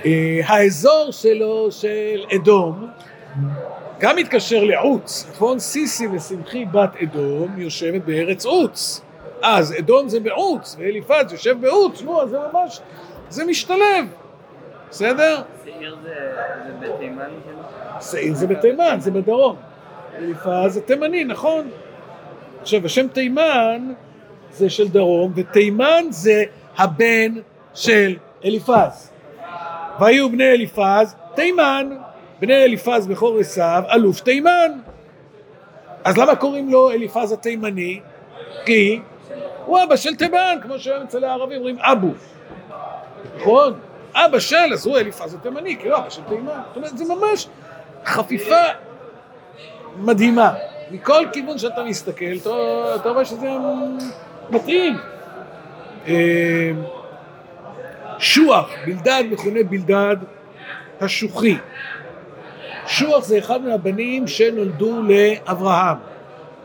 אה, 0.05 0.41
האזור 0.45 1.07
שלו, 1.11 1.71
של 1.71 2.25
אדום, 2.35 2.87
גם 3.99 4.15
מתקשר 4.15 4.63
לעוץ, 4.63 5.27
נכון? 5.31 5.59
סיסי 5.59 6.07
ושמחי 6.07 6.65
בת 6.65 6.95
אדום 7.03 7.59
יושבת 7.59 8.01
בארץ 8.01 8.45
עוץ. 8.45 9.01
אז 9.41 9.73
אדום 9.79 10.09
זה 10.09 10.19
בעוץ, 10.19 10.75
ואליפז 10.79 11.31
יושב 11.31 11.61
בעוץ, 11.61 12.01
נו, 12.01 12.21
אז 12.21 12.29
זה 12.29 12.37
ממש, 12.53 12.79
זה 13.29 13.45
משתלב, 13.45 14.05
בסדר? 14.95 15.41
שעיר 15.65 15.97
זה 16.03 16.13
זה 16.67 16.87
בתימן 16.87 17.29
כאילו? 17.45 17.59
שעיר 18.01 18.33
זה 18.35 18.47
בתימן, 18.47 18.95
זה 18.99 19.11
בדרום. 19.11 19.55
אליפז 20.17 20.73
זה 20.73 20.81
תימני, 20.81 21.23
נכון? 21.23 21.69
עכשיו, 22.61 22.85
השם 22.85 23.07
תימן 23.07 23.93
זה 24.51 24.69
של 24.69 24.87
דרום, 24.87 25.33
ותימן 25.35 26.05
זה 26.09 26.43
הבן 26.77 27.33
של 27.73 28.15
אליפז. 28.45 29.11
והיו 29.99 30.29
בני 30.29 30.51
אליפז 30.51 31.15
תימן, 31.35 31.89
בני 32.39 32.63
אליפז 32.63 33.07
בכור 33.07 33.39
עשיו, 33.39 33.83
אלוף 33.93 34.19
תימן. 34.19 34.71
אז 36.03 36.17
למה 36.17 36.35
קוראים 36.35 36.69
לו 36.69 36.91
אליפז 36.91 37.31
התימני? 37.31 37.99
כי 38.65 38.99
הוא 39.65 39.83
אבא 39.83 39.95
של 39.95 40.15
תימן, 40.15 40.57
כמו 40.61 40.79
שהיום 40.79 41.03
אצל 41.03 41.23
הערבים 41.23 41.57
אומרים 41.57 41.79
אבו. 41.79 42.11
נכון? 43.37 43.73
אבא 44.15 44.39
של, 44.39 44.73
אז 44.73 44.85
הוא 44.85 44.97
אליפז 44.97 45.33
התימני, 45.33 45.77
כאילו 45.77 45.97
אבא 45.97 46.09
של 46.09 46.21
תימן. 46.29 46.51
זאת 46.67 46.75
אומרת, 46.75 46.97
זה 46.97 47.05
ממש 47.15 47.47
חפיפה 48.05 48.63
מדהימה. 49.97 50.53
מכל 50.91 51.25
כיוון 51.33 51.57
שאתה 51.57 51.83
מסתכל, 51.83 52.35
אתה, 52.95 53.09
רואה 53.09 53.25
שזה 53.25 53.49
מתאים. 54.49 54.97
אה, 56.07 56.71
שוח, 58.19 58.69
בלדד 58.85 59.23
מכונה 59.31 59.63
בלדד 59.63 60.15
השוחי. 61.01 61.57
שוח 62.87 63.23
זה 63.23 63.37
אחד 63.37 63.61
מהבנים 63.61 64.27
שנולדו 64.27 65.01
לאברהם. 65.03 65.97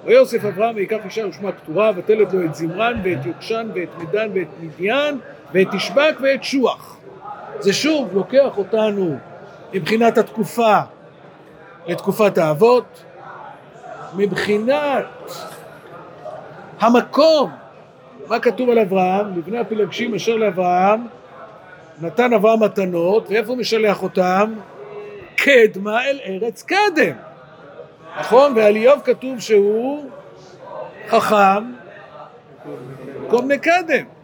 ויוסף 0.05 0.45
אברהם 0.45 0.77
ויקח 0.77 0.99
אישה 1.05 1.27
ושמה 1.27 1.53
קטורה, 1.53 1.93
ותלת 1.97 2.33
לו 2.33 2.45
את 2.45 2.55
זמרן 2.55 3.01
ואת 3.05 3.27
יוקשן 3.27 3.69
ואת 3.75 3.89
מדן 3.99 4.31
ואת 4.35 4.49
מדיין 4.61 5.19
ואת 5.53 5.75
ישבק 5.75 6.17
ואת 6.23 6.45
שוח. 6.45 7.00
זה 7.61 7.73
שוב 7.73 8.09
לוקח 8.15 8.59
אותנו 8.59 9.17
מבחינת 9.73 10.19
התקופה 10.19 10.79
לתקופת 11.87 12.39
האבות, 12.39 13.05
מבחינת 14.17 15.05
המקום, 16.81 17.51
מה 18.29 18.41
כתוב 18.41 18.71
על 18.71 18.79
אברהם? 18.79 19.39
לבני 19.39 19.59
הפילגשים 19.59 20.15
אשר 20.15 20.37
לאברהם 20.37 21.07
נתן 22.01 22.33
אברהם 22.33 22.63
מתנות, 22.63 23.31
ואיפה 23.31 23.49
הוא 23.49 23.59
משלח 23.59 24.03
אותם? 24.03 24.55
קדמה 25.37 26.05
אל 26.05 26.19
ארץ 26.25 26.63
קדם. 26.63 27.17
נכון? 28.19 28.53
ועל 28.57 28.77
איוב 28.77 29.01
כתוב 29.05 29.41
שהוא 29.41 30.11
חכם 31.09 31.73
במקום 33.17 33.49
מקדם. 33.49 34.20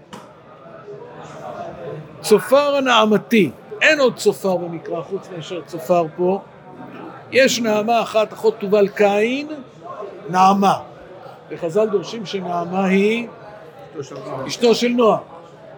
צופר 2.29 2.77
הנעמתי, 2.77 3.51
אין 3.83 4.01
עוד 4.01 4.17
צופר 4.17 4.57
במקרא 4.57 5.03
חוץ 5.03 5.29
מאשר 5.37 5.61
צופר 5.67 6.07
פה. 6.17 6.41
יש 7.33 7.61
נעמה 7.61 8.03
אחת, 8.03 8.33
אחות 8.33 8.55
תובל 8.59 8.89
קין, 8.89 9.49
נעמה. 10.29 10.79
וחז"ל 11.51 11.87
דורשים 11.87 12.27
שנעמה 12.27 12.85
היא 12.85 13.29
אשתו 14.47 14.75
של 14.75 14.89
נוח. 14.89 15.21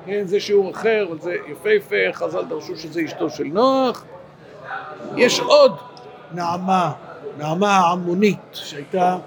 כן, 0.06 0.22
זה 0.24 0.40
שיעור 0.40 0.70
אחר, 0.70 1.06
אבל 1.08 1.18
זה 1.20 1.34
יפהפה, 1.48 1.96
חז"ל 2.12 2.44
דרשו 2.44 2.76
שזה 2.76 3.04
אשתו 3.04 3.30
של 3.30 3.44
נוח. 3.44 4.04
יש 5.16 5.40
עוד 5.40 5.76
נעמה, 6.34 6.92
נעמה 7.38 7.76
העמונית, 7.76 8.38
שהייתה 8.52 9.18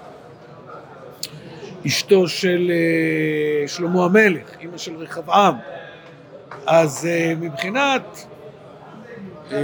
אשתו 1.86 2.28
של 2.28 2.70
אה, 2.70 3.68
שלמה 3.68 4.04
המלך, 4.04 4.60
אימא 4.60 4.78
של 4.78 4.96
רחבעם. 4.96 5.54
אז 6.66 7.06
אה, 7.06 7.32
מבחינת 7.40 8.26
אה, 9.52 9.58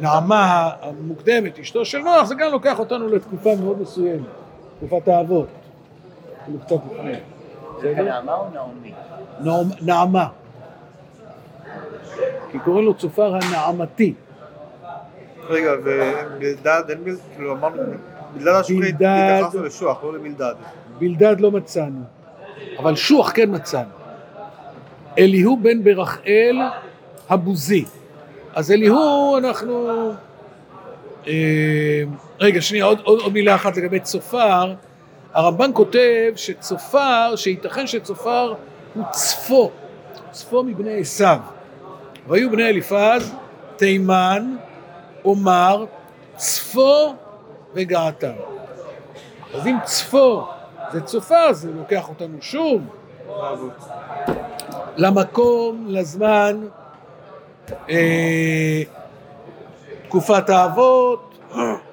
נעמה 0.00 0.70
המוקדמת, 0.82 1.58
אשתו 1.58 1.84
של 1.84 1.98
נוח, 1.98 2.24
זה 2.24 2.34
גם 2.34 2.50
לוקח 2.52 2.78
אותנו 2.78 3.08
לתקופה 3.08 3.50
מאוד 3.62 3.80
מסוימת, 3.82 4.26
תקופת 4.78 5.08
האבות, 5.08 5.48
אפילו 6.42 6.58
קצת 6.58 6.76
לפני. 6.92 7.12
זה 7.80 7.94
נעמה 7.94 8.34
או 8.34 8.44
נעמי? 8.54 8.92
נעמ- 9.44 9.84
נעמה. 9.84 10.26
כי 12.52 12.58
קוראים 12.58 12.84
לו 12.84 12.94
צופר 12.94 13.34
הנעמתי. 13.36 14.14
רגע, 15.48 15.70
ובלדד 15.84 16.82
אין 16.88 17.04
בלדד, 17.04 17.18
כאילו 17.36 17.52
אמרנו, 17.52 17.82
בלדד 18.34 18.48
השופט. 18.48 18.94
התייחסנו 18.94 19.62
לשוח, 19.62 20.04
לא 20.04 20.14
לבלדד. 20.14 20.54
בלדד 20.98 21.40
לא 21.40 21.50
מצאנו, 21.50 22.00
אבל 22.78 22.94
שוח 22.96 23.32
כן 23.34 23.54
מצאנו. 23.54 23.88
אליהו 25.18 25.56
בן 25.56 25.84
ברכאל 25.84 26.58
הבוזי. 27.28 27.84
אז 28.54 28.72
אליהו 28.72 29.36
אנחנו... 29.38 29.88
אה, 31.26 32.02
רגע, 32.40 32.60
שנייה, 32.60 32.84
עוד, 32.84 33.00
עוד, 33.02 33.20
עוד 33.20 33.32
מילה 33.32 33.54
אחת 33.54 33.76
לגבי 33.76 34.00
צופר. 34.00 34.74
הרמב"ן 35.32 35.70
כותב 35.74 36.32
שצופר, 36.36 37.36
שייתכן 37.36 37.86
שצופר 37.86 38.54
הוא 38.94 39.04
צפו, 39.10 39.70
צפו 40.30 40.62
מבני 40.62 41.00
עשיו. 41.00 41.38
והיו 42.28 42.50
בני 42.50 42.68
אליפז, 42.68 43.34
תימן, 43.76 44.56
עומר, 45.22 45.84
צפו 46.36 47.14
וגעתם. 47.74 48.32
אז 49.54 49.66
אם 49.66 49.76
צפו 49.84 50.44
זה 50.92 51.00
צופר, 51.00 51.52
זה 51.52 51.70
לוקח 51.72 52.08
אותנו 52.08 52.38
שוב 52.40 52.82
למקום, 54.96 55.84
לזמן, 55.88 56.66
אה, 57.90 58.82
תקופת 60.08 60.50
האבות, 60.50 61.38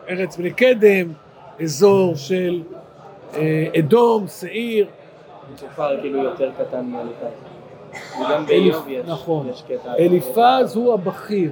ארץ 0.10 0.38
בני 0.38 0.52
קדם, 0.52 1.08
אזור 1.64 2.16
של 2.16 2.62
אה, 3.36 3.68
אדום, 3.80 4.26
שעיר, 4.28 4.86
צופר 5.56 6.02
כאילו 6.02 6.24
יותר 6.24 6.52
קטן 6.60 6.86
מאליפז. 6.86 7.32
נכון. 9.08 9.50
אליפז 10.00 10.76
הוא 10.76 10.94
הבכיר, 10.94 11.52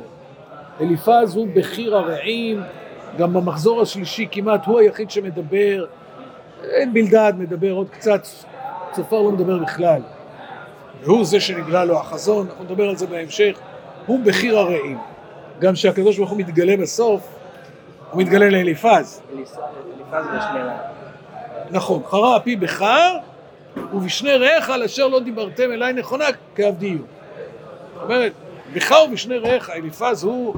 אליפז 0.81 1.35
הוא 1.35 1.47
בכיר 1.53 1.97
הרעים, 1.97 2.61
גם 3.17 3.33
במחזור 3.33 3.81
השלישי 3.81 4.27
כמעט 4.31 4.65
הוא 4.65 4.79
היחיד 4.79 5.09
שמדבר, 5.09 5.85
אין 6.63 6.93
בלדד 6.93 7.33
מדבר 7.37 7.71
עוד 7.71 7.89
קצת, 7.89 8.21
צופר 8.91 9.21
לא 9.21 9.31
מדבר 9.31 9.57
בכלל. 9.57 10.01
והוא 11.03 11.25
זה 11.25 11.39
שנגלה 11.39 11.85
לו 11.85 11.99
החזון, 11.99 12.47
אנחנו 12.49 12.63
נדבר 12.63 12.89
על 12.89 12.95
זה 12.95 13.07
בהמשך, 13.07 13.59
הוא 14.05 14.19
בכיר 14.25 14.57
הרעים. 14.57 14.97
גם 15.59 15.73
כשהקדוש 15.73 16.17
ברוך 16.17 16.29
הוא 16.29 16.37
מתגלה 16.39 16.77
בסוף, 16.77 17.21
הוא 18.11 18.21
מתגלה 18.21 18.49
לאליפז. 18.49 19.21
אליפז 19.33 20.25
ושני. 20.37 20.59
נכון, 21.71 22.01
חרה 22.05 22.37
אפי 22.37 22.55
בחר, 22.55 23.17
ובשני 23.93 24.31
רעיך 24.31 24.69
על 24.69 24.83
אשר 24.83 25.07
לא 25.07 25.19
דיברתם 25.19 25.71
אליי 25.71 25.93
נכונה 25.93 26.25
כעבדי 26.55 26.85
יהיו. 26.85 26.97
זאת 27.93 28.03
אומרת, 28.03 28.31
בך 28.73 28.95
ובשני 29.07 29.37
רעיך, 29.37 29.69
אליפז 29.69 30.23
הוא, 30.23 30.55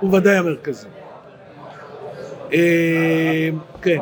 הוא 0.00 0.14
ודאי 0.14 0.36
המרכזי. 0.36 0.88
אה, 2.52 3.48
כן, 3.82 3.98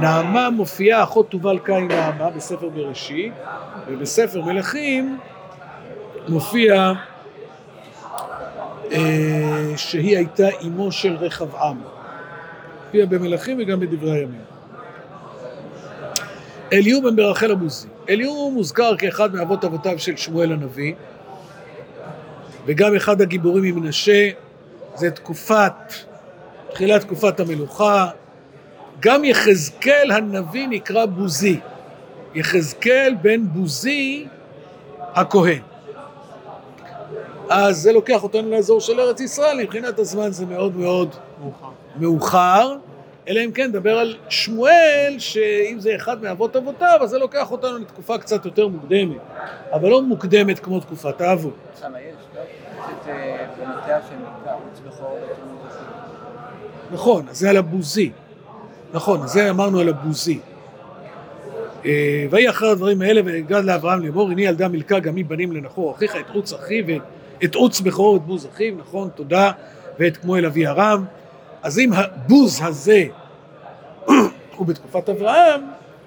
נעמה 0.00 0.50
מופיעה 0.50 1.02
אחות 1.02 1.30
תובל 1.30 1.58
קין 1.58 1.88
נעמה 1.88 2.30
בספר 2.30 2.68
בראשית, 2.68 3.32
ובספר 3.88 4.42
מלכים 4.42 5.18
מופיע 6.28 6.92
אה, 8.92 9.72
שהיא 9.76 10.16
הייתה 10.16 10.46
אמו 10.66 10.92
של 10.92 11.16
רחבעם. 11.16 11.80
מופיע 12.84 13.06
במלכים 13.06 13.58
וגם 13.60 13.80
בדברי 13.80 14.12
הימים. 14.12 14.40
אליהו 16.72 17.02
בן 17.02 17.16
ברחל 17.16 17.50
הבוזי. 17.50 17.88
אליהו 18.08 18.50
מוזכר 18.50 18.96
כאחד 18.96 19.34
מאבות 19.34 19.64
אבותיו 19.64 19.98
של 19.98 20.16
שמואל 20.16 20.52
הנביא, 20.52 20.94
וגם 22.66 22.96
אחד 22.96 23.20
הגיבורים 23.20 23.64
ממנשה, 23.64 24.30
זה 24.94 25.10
תקופת, 25.10 25.72
תחילת 26.72 27.00
תקופת 27.00 27.40
המלוכה. 27.40 28.10
גם 29.00 29.24
יחזקאל 29.24 30.10
הנביא 30.10 30.68
נקרא 30.68 31.06
בוזי. 31.06 31.60
יחזקאל 32.34 33.14
בן 33.22 33.46
בוזי 33.46 34.26
הכהן. 35.14 35.62
אז 37.50 37.76
זה 37.78 37.92
לוקח 37.92 38.22
אותנו 38.22 38.50
לאזור 38.50 38.80
של 38.80 39.00
ארץ 39.00 39.20
ישראל, 39.20 39.60
מבחינת 39.62 39.98
הזמן 39.98 40.30
זה 40.30 40.46
מאוד 40.46 40.76
מאוד 40.76 41.14
מאוחר. 41.40 41.68
מאוחר, 41.96 42.76
אלא 43.28 43.40
אם 43.44 43.50
כן 43.52 43.68
נדבר 43.68 43.98
על 43.98 44.16
שמואל, 44.28 45.14
שאם 45.18 45.76
זה 45.78 45.96
אחד 45.96 46.22
מאבות 46.22 46.56
אבותיו, 46.56 46.98
אז 47.02 47.10
זה 47.10 47.18
לוקח 47.18 47.50
אותנו 47.50 47.78
לתקופה 47.78 48.18
קצת 48.18 48.44
יותר 48.44 48.68
מוקדמת, 48.68 49.20
אבל 49.72 49.88
לא 49.88 50.02
מוקדמת 50.02 50.58
כמו 50.58 50.80
תקופת 50.80 51.20
האבות. 51.20 51.54
לא? 51.82 51.88
אה. 53.08 53.36
נכון, 56.92 57.28
אז 57.28 57.38
זה 57.38 57.50
על 57.50 57.56
הבוזי. 57.56 58.12
נכון, 58.92 59.26
זה 59.26 59.50
אמרנו 59.50 59.80
על 59.80 59.88
הבוזי. 59.88 60.38
אה, 61.84 62.26
ויהי 62.30 62.50
אחר 62.50 62.66
הדברים 62.66 63.02
האלה 63.02 63.20
ויגד 63.24 63.64
לאברהם 63.64 64.04
לאמור, 64.04 64.30
הנה 64.30 64.42
ילדה 64.42 64.68
מילכה 64.68 64.98
גם 64.98 65.16
היא 65.16 65.24
בנים 65.24 65.52
לנחור 65.52 65.94
אחיך, 65.94 66.16
את 66.16 66.30
עוץ 66.34 66.52
אחיו 66.52 66.84
ואת 67.40 67.54
עוץ 67.54 67.80
בכורו 67.80 68.14
ואת 68.14 68.22
בוז 68.22 68.46
אחיו, 68.46 68.74
נכון, 68.76 69.08
תודה, 69.14 69.52
ואת 69.98 70.16
כמו 70.16 70.36
אל 70.36 70.46
אבי 70.46 70.66
ארם. 70.66 71.04
אז 71.62 71.78
אם 71.78 71.90
הבוז 71.92 72.60
הזה 72.64 73.04
הוא 74.56 74.66
בתקופת 74.66 75.08
אברהם, 75.08 75.60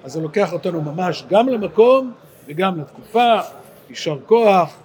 אז 0.04 0.12
זה 0.12 0.20
לוקח 0.20 0.52
אותנו 0.52 0.82
ממש 0.82 1.24
גם 1.30 1.48
למקום 1.48 2.12
וגם 2.48 2.80
לתקופה, 2.80 3.34
יישר 3.90 4.16
כוח. 4.26 4.76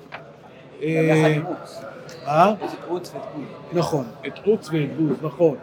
אה, 0.83 1.35
את 1.37 1.41
בוז. 1.43 1.81
נכון, 3.73 4.05
את 4.27 4.39
עוץ 4.45 4.69
ואת 4.71 4.97
בוז, 4.97 5.17
נכון. 5.21 5.57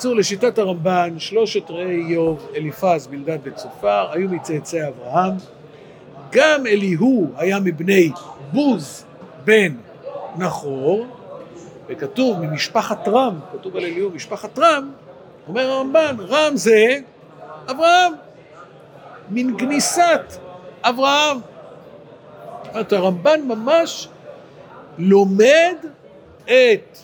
בקיצור, 0.00 0.16
לשיטת 0.16 0.58
הרמב"ן, 0.58 1.18
שלושת 1.18 1.70
רעי 1.70 2.04
איוב, 2.08 2.48
אליפז, 2.56 3.06
בלדד 3.06 3.38
וצופר, 3.42 4.08
היו 4.12 4.28
מצאצאי 4.28 4.88
אברהם. 4.88 5.32
גם 6.32 6.66
אליהו 6.66 7.30
היה 7.36 7.60
מבני 7.60 8.10
בוז 8.52 9.04
בן 9.44 9.74
נחור, 10.36 11.06
וכתוב 11.88 12.40
ממשפחת 12.40 13.08
רם, 13.08 13.38
כתוב 13.52 13.76
על 13.76 13.84
אליהו 13.84 14.10
משפחת 14.10 14.58
רם, 14.58 14.90
אומר 15.48 15.70
הרמב"ן, 15.70 16.16
רם 16.18 16.56
זה 16.56 16.98
אברהם, 17.70 18.12
מן 19.30 19.56
גניסת 19.56 20.38
אברהם. 20.82 21.38
זאת 22.64 22.74
אומרת, 22.74 22.92
הרמב"ן 22.92 23.40
ממש 23.48 24.08
לומד 24.98 25.76
את 26.44 26.98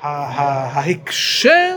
ההקשר 0.00 1.76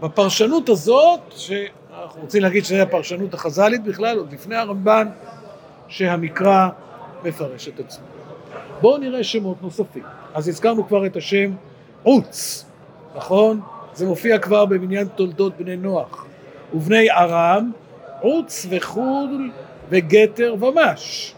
בפרשנות 0.00 0.68
הזאת, 0.68 1.20
שאנחנו 1.30 2.20
רוצים 2.20 2.42
להגיד 2.42 2.64
שזו 2.64 2.76
הפרשנות 2.76 3.34
החז"לית 3.34 3.84
בכלל, 3.84 4.18
עוד 4.18 4.32
לפני 4.32 4.56
הרמב"ן, 4.56 5.08
שהמקרא 5.88 6.68
מפרש 7.24 7.68
את 7.68 7.80
עצמו. 7.80 8.04
בואו 8.80 8.98
נראה 8.98 9.24
שמות 9.24 9.62
נוספים. 9.62 10.02
אז 10.34 10.48
הזכרנו 10.48 10.86
כבר 10.86 11.06
את 11.06 11.16
השם 11.16 11.50
עוץ, 12.02 12.64
נכון? 13.16 13.60
זה 13.94 14.06
מופיע 14.06 14.38
כבר 14.38 14.64
במניין 14.64 15.08
תולדות 15.08 15.56
בני 15.56 15.76
נוח. 15.76 16.26
ובני 16.74 17.10
ארם, 17.10 17.70
עוץ 18.20 18.66
וחול 18.70 19.50
וגתר 19.88 20.54
ומש. 20.60 21.34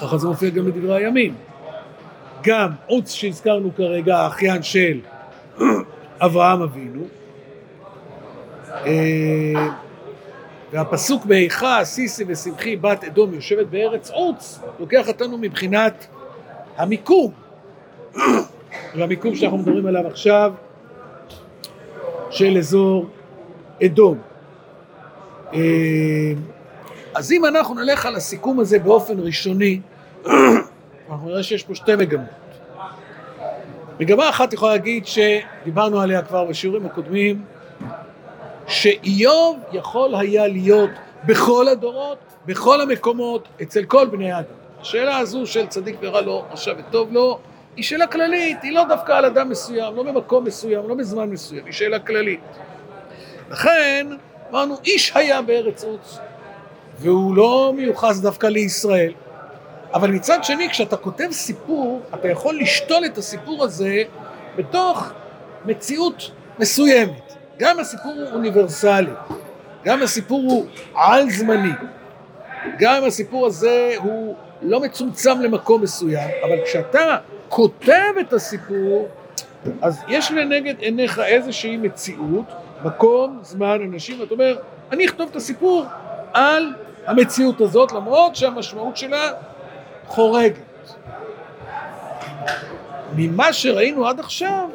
ככה 0.00 0.18
זה 0.18 0.28
מופיע 0.28 0.50
גם 0.50 0.64
בדברי 0.64 0.96
הימים. 0.96 1.34
גם 2.42 2.70
עוץ 2.86 3.12
שהזכרנו 3.12 3.70
כרגע, 3.76 4.16
האחיין 4.16 4.62
של 4.62 5.00
אברהם 6.20 6.62
אבינו. 6.62 7.04
אה, 8.70 9.68
והפסוק 10.72 11.24
באיכה, 11.24 11.84
סיסי 11.84 12.24
ושמחי 12.28 12.76
בת 12.76 13.04
אדום 13.04 13.34
יושבת 13.34 13.66
בארץ 13.66 14.10
עוץ, 14.10 14.60
לוקח 14.80 15.08
אותנו 15.08 15.38
מבחינת 15.38 16.06
המיקום. 16.76 17.32
והמיקום 18.96 19.34
שאנחנו 19.34 19.58
מדברים 19.58 19.86
עליו 19.86 20.06
עכשיו, 20.06 20.52
של 22.30 22.58
אזור 22.58 23.06
אדום. 23.84 24.18
אה, 25.54 25.60
אז 27.14 27.32
אם 27.32 27.44
אנחנו 27.44 27.74
נלך 27.74 28.06
על 28.06 28.16
הסיכום 28.16 28.60
הזה 28.60 28.78
באופן 28.78 29.14
ראשוני, 29.18 29.80
אנחנו 31.10 31.28
נראה 31.28 31.42
שיש 31.42 31.62
פה 31.62 31.74
שתי 31.74 31.96
מגמות. 31.96 32.43
מגמה 34.00 34.28
אחת 34.28 34.52
יכולה 34.52 34.72
להגיד 34.72 35.06
שדיברנו 35.06 36.00
עליה 36.00 36.22
כבר 36.22 36.44
בשיעורים 36.44 36.86
הקודמים, 36.86 37.44
שאיוב 38.66 39.58
יכול 39.72 40.14
היה 40.14 40.46
להיות 40.46 40.90
בכל 41.26 41.68
הדורות, 41.68 42.18
בכל 42.46 42.80
המקומות, 42.80 43.48
אצל 43.62 43.84
כל 43.84 44.06
בני 44.06 44.32
האדם. 44.32 44.54
השאלה 44.80 45.18
הזו 45.18 45.46
של 45.46 45.66
צדיק 45.66 45.96
ורע 46.00 46.20
לו, 46.20 46.44
רשע 46.52 46.72
וטוב 46.78 47.12
לו, 47.12 47.38
היא 47.76 47.84
שאלה 47.84 48.06
כללית, 48.06 48.62
היא 48.62 48.72
לא 48.72 48.84
דווקא 48.88 49.12
על 49.12 49.24
אדם 49.24 49.48
מסוים, 49.48 49.96
לא 49.96 50.02
במקום 50.02 50.44
מסוים, 50.44 50.88
לא 50.88 50.94
בזמן 50.94 51.30
מסוים, 51.30 51.64
היא 51.64 51.72
שאלה 51.72 51.98
כללית. 51.98 52.40
לכן, 53.50 54.06
אמרנו, 54.50 54.76
איש 54.84 55.12
היה 55.14 55.42
בארץ 55.42 55.84
עוץ, 55.84 56.18
והוא 56.98 57.36
לא 57.36 57.72
מיוחס 57.76 58.18
דווקא 58.18 58.46
לישראל. 58.46 59.12
אבל 59.94 60.10
מצד 60.10 60.44
שני, 60.44 60.70
כשאתה 60.70 60.96
כותב 60.96 61.28
סיפור, 61.30 62.02
אתה 62.14 62.28
יכול 62.28 62.58
לשתול 62.60 63.04
את 63.06 63.18
הסיפור 63.18 63.64
הזה 63.64 64.02
בתוך 64.56 65.12
מציאות 65.64 66.30
מסוימת. 66.58 67.34
גם 67.58 67.80
הסיפור 67.80 68.12
הוא 68.12 68.28
אוניברסלי, 68.32 69.10
גם 69.84 70.02
הסיפור 70.02 70.42
הוא 70.50 70.66
על-זמני, 70.94 71.72
גם 72.78 73.04
הסיפור 73.04 73.46
הזה 73.46 73.94
הוא 73.98 74.34
לא 74.62 74.80
מצומצם 74.80 75.40
למקום 75.40 75.82
מסוים, 75.82 76.30
אבל 76.44 76.64
כשאתה 76.64 77.16
כותב 77.48 78.12
את 78.20 78.32
הסיפור, 78.32 79.08
אז 79.82 80.00
יש 80.08 80.30
לנגד 80.30 80.78
עיניך 80.78 81.18
איזושהי 81.18 81.76
מציאות, 81.76 82.44
מקום, 82.84 83.38
זמן, 83.42 83.78
אנשים, 83.92 84.20
ואתה 84.20 84.34
אומר, 84.34 84.56
אני 84.92 85.06
אכתוב 85.06 85.28
את 85.30 85.36
הסיפור 85.36 85.84
על 86.32 86.72
המציאות 87.06 87.60
הזאת, 87.60 87.92
למרות 87.92 88.36
שהמשמעות 88.36 88.96
שלה 88.96 89.30
חורגת. 90.14 90.94
ממה 93.16 93.52
שראינו 93.52 94.08
עד 94.08 94.20
עכשיו, 94.20 94.68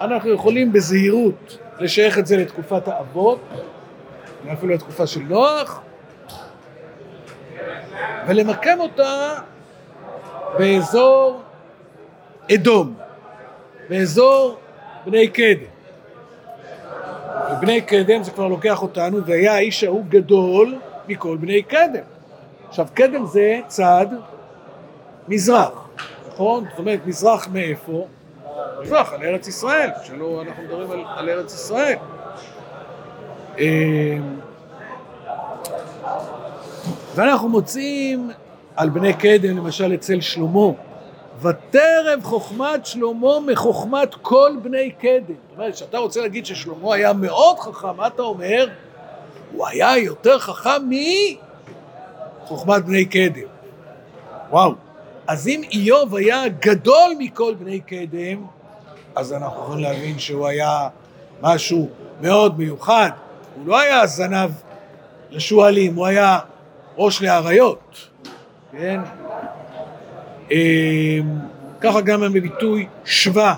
אנחנו 0.00 0.30
יכולים 0.30 0.72
בזהירות 0.72 1.58
לשייך 1.78 2.18
את 2.18 2.26
זה 2.26 2.36
לתקופת 2.36 2.88
האבות, 2.88 3.40
ואפילו 4.44 4.74
לתקופה 4.74 5.06
של 5.06 5.20
נוח, 5.20 5.80
ולמקם 8.26 8.80
אותה 8.80 9.34
באזור 10.58 11.40
אדום, 12.54 12.94
באזור 13.88 14.58
בני 15.04 15.28
קדם. 15.28 15.70
ובני 17.52 17.80
קדם 17.80 18.22
זה 18.22 18.30
כבר 18.30 18.48
לוקח 18.48 18.82
אותנו, 18.82 19.26
והיה 19.26 19.54
האיש 19.54 19.84
ההוא 19.84 20.04
גדול 20.08 20.78
מכל 21.08 21.36
בני 21.36 21.62
קדם. 21.62 22.04
עכשיו, 22.68 22.86
קדם 22.94 23.26
זה 23.26 23.60
צד 23.66 24.06
מזרח, 25.28 25.88
נכון? 26.28 26.64
זאת 26.70 26.78
אומרת, 26.78 27.06
מזרח 27.06 27.48
מאיפה? 27.52 28.06
מזרח, 28.82 29.12
על 29.12 29.22
ארץ 29.22 29.48
ישראל, 29.48 29.90
שלא 30.04 30.42
אנחנו 30.42 30.62
מדברים 30.62 30.90
על, 30.90 31.04
על 31.16 31.28
ארץ 31.28 31.54
ישראל. 31.54 31.96
אמ, 33.58 34.40
ואנחנו 37.14 37.48
מוצאים 37.48 38.30
על 38.76 38.88
בני 38.88 39.14
קדם, 39.14 39.56
למשל 39.56 39.94
אצל 39.94 40.20
שלמה, 40.20 40.66
ותרב 41.40 42.20
חוכמת 42.22 42.86
שלמה 42.86 43.40
מחוכמת 43.46 44.14
כל 44.14 44.52
בני 44.62 44.90
קדם. 44.90 45.20
זאת 45.26 45.58
אומרת, 45.58 45.74
כשאתה 45.74 45.98
רוצה 45.98 46.20
להגיד 46.20 46.46
ששלמה 46.46 46.94
היה 46.94 47.12
מאוד 47.12 47.58
חכם, 47.58 47.96
מה 47.96 48.06
אתה 48.06 48.22
אומר? 48.22 48.68
הוא 49.52 49.66
היה 49.66 49.98
יותר 49.98 50.38
חכם 50.38 50.82
מחוכמת 52.42 52.84
בני 52.84 53.04
קדם. 53.04 53.48
וואו. 54.50 54.89
אז 55.30 55.48
אם 55.48 55.62
איוב 55.72 56.16
היה 56.16 56.48
גדול 56.48 57.14
מכל 57.18 57.54
בני 57.58 57.80
קדם, 57.80 58.44
אז 59.16 59.32
אנחנו 59.32 59.62
יכולים 59.62 59.84
להבין 59.84 60.18
שהוא 60.18 60.46
היה 60.46 60.88
משהו 61.42 61.88
מאוד 62.20 62.58
מיוחד. 62.58 63.10
הוא 63.54 63.66
לא 63.66 63.80
היה 63.80 64.06
זנב 64.06 64.50
לשועלים, 65.30 65.94
הוא 65.94 66.06
היה 66.06 66.38
ראש 66.96 67.22
לאריות, 67.22 68.08
כן? 68.72 69.00
אמ, 70.50 70.58
ככה 71.80 72.00
גם 72.00 72.20
בביטוי 72.20 72.86
שווה. 73.04 73.54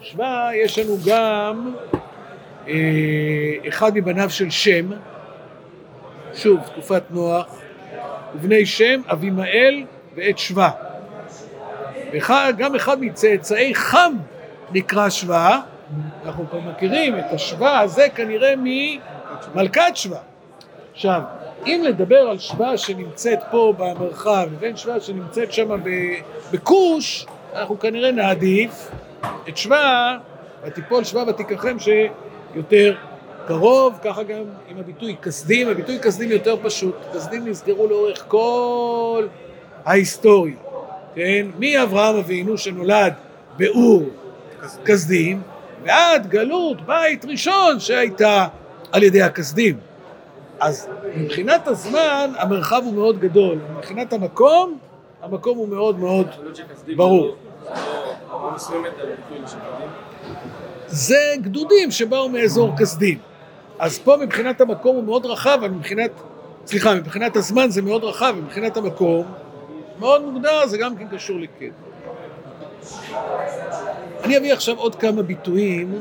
שווה 0.00 0.50
יש 0.54 0.78
לנו 0.78 0.96
גם 1.06 1.74
אה, 2.68 2.74
אחד 3.68 3.92
מבניו 3.94 4.30
של 4.30 4.50
שם, 4.50 4.90
שוב, 6.34 6.60
תקופת 6.60 7.02
נוח, 7.10 7.46
ובני 8.34 8.66
שם, 8.66 9.00
אבימאל 9.06 9.84
ואת 10.16 10.38
שווה. 10.38 10.70
וגם 12.12 12.74
אחד 12.74 13.00
מצאצאי 13.00 13.74
חם 13.74 14.12
נקרא 14.72 15.08
שווה, 15.08 15.60
אנחנו 16.24 16.44
כבר 16.50 16.60
מכירים 16.60 17.18
את 17.18 17.24
השווה 17.32 17.80
הזה 17.80 18.08
כנראה 18.14 18.54
ממלכת 18.56 19.82
שווה. 19.94 20.18
עכשיו, 20.92 21.20
אם 21.66 21.82
לדבר 21.84 22.18
על 22.18 22.38
שווה 22.38 22.78
שנמצאת 22.78 23.38
פה 23.50 23.74
במרחב 23.78 24.48
לבין 24.52 24.76
שווה 24.76 25.00
שנמצאת 25.00 25.52
שם 25.52 25.68
בכוש, 26.52 27.26
אנחנו 27.54 27.78
כנראה 27.78 28.12
נעדיף 28.12 28.90
את 29.48 29.56
שווה, 29.56 30.18
ותיפול 30.64 31.04
שווה 31.04 31.24
ותיקחם 31.28 31.76
שיותר 31.78 32.94
קרוב, 33.46 33.98
ככה 34.04 34.22
גם 34.22 34.42
עם 34.68 34.78
הביטוי 34.78 35.16
כסדים, 35.22 35.68
הביטוי 35.68 35.98
כסדים 36.00 36.30
יותר 36.30 36.56
פשוט, 36.62 36.94
כסדים 37.14 37.48
נסגרו 37.48 37.86
לאורך 37.86 38.24
כל 38.28 39.26
ההיסטוריה, 39.84 40.54
כן? 41.16 41.46
מאברהם 41.58 42.16
אבינו 42.16 42.58
שנולד 42.58 43.12
באור 43.58 44.02
כסדים, 44.84 45.42
ועד 45.84 46.26
גלות 46.26 46.86
בית 46.86 47.24
ראשון 47.24 47.80
שהייתה 47.80 48.46
על 48.92 49.02
ידי 49.02 49.22
הכסדים. 49.22 49.76
אז 50.60 50.88
מבחינת 51.16 51.68
הזמן 51.68 52.32
המרחב 52.38 52.82
הוא 52.84 52.94
מאוד 52.94 53.18
גדול, 53.18 53.58
מבחינת 53.76 54.12
המקום, 54.12 54.78
המקום 55.22 55.58
הוא 55.58 55.68
מאוד 55.68 55.98
מאוד 55.98 56.26
ברור. 56.96 57.36
זה 60.86 61.34
גדודים 61.40 61.90
שבאו 61.90 62.28
מאזור 62.28 62.72
כסדים. 62.78 63.18
אז 63.78 63.98
פה 63.98 64.16
מבחינת 64.16 64.60
המקום 64.60 64.96
הוא 64.96 65.04
מאוד 65.04 65.26
רחב, 65.26 65.58
אבל 65.60 65.68
מבחינת, 65.68 66.10
סליחה, 66.66 66.94
מבחינת 66.94 67.36
הזמן 67.36 67.70
זה 67.70 67.82
מאוד 67.82 68.04
רחב, 68.04 68.34
מבחינת 68.42 68.76
המקום 68.76 69.26
מאוד 69.98 70.24
מוגדר, 70.24 70.66
זה 70.66 70.78
גם 70.78 70.96
כן 70.96 71.08
קשור 71.08 71.38
לקד. 71.40 71.70
אני 74.24 74.38
אביא 74.38 74.52
עכשיו 74.52 74.76
עוד 74.76 74.94
כמה 74.94 75.22
ביטויים 75.22 76.00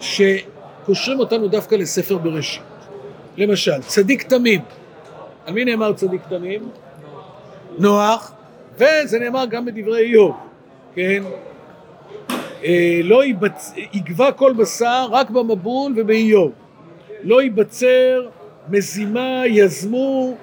שקושרים 0.00 1.18
אותנו 1.18 1.48
דווקא 1.48 1.74
לספר 1.74 2.18
בראשית. 2.18 2.62
למשל, 3.36 3.82
צדיק 3.82 4.22
תמים. 4.22 4.60
על 5.46 5.54
מי 5.54 5.64
נאמר 5.64 5.92
צדיק 5.92 6.22
תמים? 6.28 6.68
נוח, 7.78 8.32
וזה 8.78 9.18
נאמר 9.18 9.44
גם 9.46 9.64
בדברי 9.64 10.00
איוב, 10.00 10.36
כן? 10.94 11.22
אה, 12.64 13.00
לא 13.02 13.24
יבצ... 13.24 13.72
יגבה 13.92 14.32
כל 14.32 14.52
בשר 14.52 15.06
רק 15.10 15.30
במבול 15.30 15.92
ובאיוב. 15.96 16.52
לא 17.22 17.42
ייבצר 17.42 18.28
מזימה, 18.68 19.42
יזמו, 19.46 20.34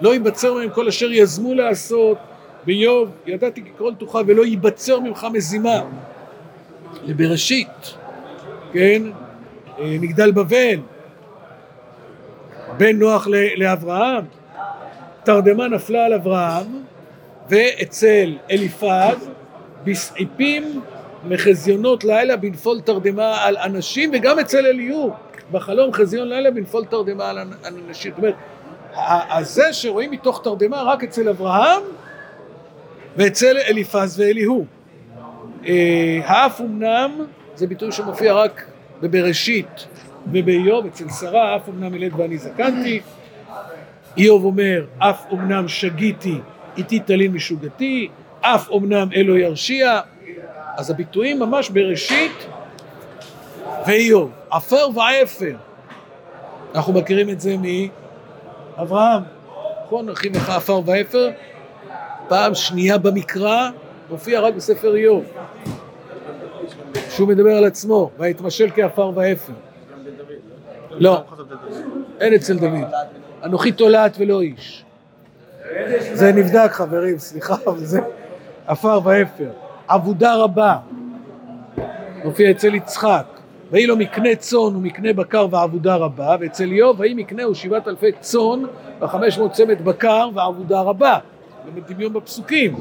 לא 0.00 0.12
ייבצר 0.12 0.54
מהם 0.54 0.70
כל 0.70 0.88
אשר 0.88 1.12
יזמו 1.12 1.54
לעשות. 1.54 2.18
באיוב, 2.66 3.10
ידעתי 3.26 3.62
כי 3.64 3.70
כל 3.78 3.94
תוכל 3.94 4.22
ולא 4.26 4.44
ייבצר 4.44 5.00
ממך 5.00 5.26
מזימה. 5.32 5.80
לבראשית, 7.04 7.94
כן? 8.72 9.02
אה, 9.78 9.96
מגדל 10.00 10.30
בבל, 10.32 10.80
בין 12.76 12.98
נוח 12.98 13.26
לאברהם, 13.56 14.24
תרדמה 15.24 15.68
נפלה 15.68 16.04
על 16.04 16.12
אברהם, 16.12 16.66
ואצל 17.48 18.36
אליפז, 18.50 19.28
בסעיפים 19.84 20.80
מחזיונות 21.28 22.04
לילה 22.04 22.36
בנפול 22.36 22.80
תרדמה 22.80 23.44
על 23.44 23.56
אנשים, 23.56 24.10
וגם 24.14 24.38
אצל 24.38 24.66
אליהו, 24.66 25.12
בחלום 25.52 25.92
חזיון 25.92 26.28
לילה 26.28 26.50
בנפול 26.50 26.84
תרדמה 26.84 27.30
על 27.30 27.38
אנ- 27.38 27.66
על 27.66 27.74
אנשים. 27.88 28.10
זאת 28.10 28.18
אומרת, 28.18 28.34
הזה 28.96 29.72
שרואים 29.72 30.10
מתוך 30.10 30.40
תרדמה 30.44 30.82
רק 30.82 31.04
אצל 31.04 31.28
אברהם 31.28 31.82
ואצל 33.16 33.56
אליפז 33.58 34.20
ואליהו. 34.20 34.64
אה, 35.66 36.20
האף 36.24 36.60
אמנם 36.60 37.10
זה 37.54 37.66
ביטוי 37.66 37.92
שמופיע 37.92 38.32
רק 38.32 38.64
בבראשית 39.00 39.86
ובאיוב, 40.32 40.86
אצל 40.86 41.08
שרה, 41.08 41.52
האף 41.52 41.68
אמנם 41.68 41.94
ילד 41.94 42.20
ואני 42.20 42.38
זקנתי. 42.38 43.00
איוב 44.16 44.44
אומר, 44.44 44.84
אף 44.98 45.24
אמנם 45.32 45.68
שגיתי, 45.68 46.38
איתי 46.76 47.00
תלין 47.00 47.32
משוגתי, 47.32 48.08
אף 48.40 48.70
אמנם 48.72 49.08
אלו 49.16 49.36
ירשיע. 49.36 50.00
אז 50.76 50.90
הביטויים 50.90 51.38
ממש 51.38 51.70
בראשית 51.70 52.46
ואיוב, 53.86 54.30
עפר 54.50 54.88
ועפר. 54.94 55.56
אנחנו 56.74 56.92
מכירים 56.92 57.30
את 57.30 57.40
זה 57.40 57.56
מאברהם, 58.78 59.22
נכון? 59.84 60.08
אחיו 60.08 60.32
עפר 60.48 60.80
ועפר, 60.84 61.30
פעם 62.28 62.54
שנייה 62.54 62.98
במקרא, 62.98 63.70
מופיע 64.10 64.40
רק 64.40 64.54
בספר 64.54 64.96
איוב. 64.96 65.24
שהוא 67.10 67.28
מדבר 67.28 67.50
על 67.50 67.64
עצמו, 67.64 68.10
ויתמשל 68.18 68.70
כעפר 68.74 69.10
ואפר. 69.14 69.52
לא, 70.90 71.24
אין 72.20 72.34
אצל 72.34 72.58
דוד. 72.58 72.90
אנוכי 73.44 73.72
תולעת 73.72 74.16
ולא 74.18 74.40
איש. 74.40 74.84
זה 76.12 76.32
נבדק 76.32 76.72
חברים, 76.72 77.18
סליחה, 77.18 77.54
אבל 77.66 77.84
זה 77.84 78.00
עפר 78.66 79.00
ואפר. 79.04 79.50
עבודה 79.88 80.34
רבה. 80.34 80.76
מופיע 82.24 82.50
אצל 82.50 82.74
יצחק. 82.74 83.33
ויהי 83.70 83.86
לו 83.86 83.96
מקנה 83.96 84.36
צאן 84.36 84.76
ומקנה 84.76 85.12
בקר 85.12 85.46
ועבודה 85.50 85.96
רבה, 85.96 86.36
ואצל 86.40 86.70
איוב 86.72 87.00
ויהי 87.00 87.14
מקנהו 87.14 87.54
שבעת 87.54 87.88
אלפי 87.88 88.12
צאן 88.20 88.62
וחמש 89.00 89.38
מאות 89.38 89.52
צמד 89.52 89.84
בקר 89.84 90.28
ועבודה 90.34 90.80
רבה. 90.80 91.18
ובדמיון 91.66 92.12
בפסוקים. 92.12 92.76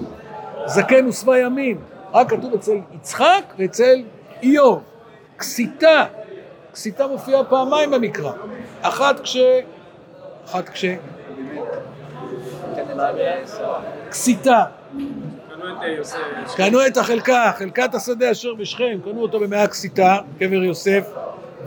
זקן 0.65 1.07
ושבע 1.07 1.39
ימים. 1.39 1.77
רק 2.13 2.29
כתוב 2.29 2.53
אצל 2.53 2.77
יצחק 2.95 3.43
ואצל 3.57 4.01
איוב. 4.43 4.81
כסיתה. 5.39 6.05
כסיתה 6.73 7.07
מופיעה 7.07 7.43
פעמיים 7.43 7.91
במקרא. 7.91 8.31
אחת 8.81 9.19
כש... 9.19 9.37
אחת 10.45 10.69
כש... 10.69 10.85
כסיתה. 14.11 14.63
קנו 16.55 16.85
את 16.87 16.97
החלקה, 16.97 17.51
חלקת 17.57 17.95
השדה 17.95 18.31
אשר 18.31 18.53
בשכם, 18.53 18.97
קנו 19.03 19.21
אותו 19.21 19.39
במאה 19.39 19.67
כסיתה, 19.67 20.17
קבר 20.39 20.63
יוסף, 20.63 21.07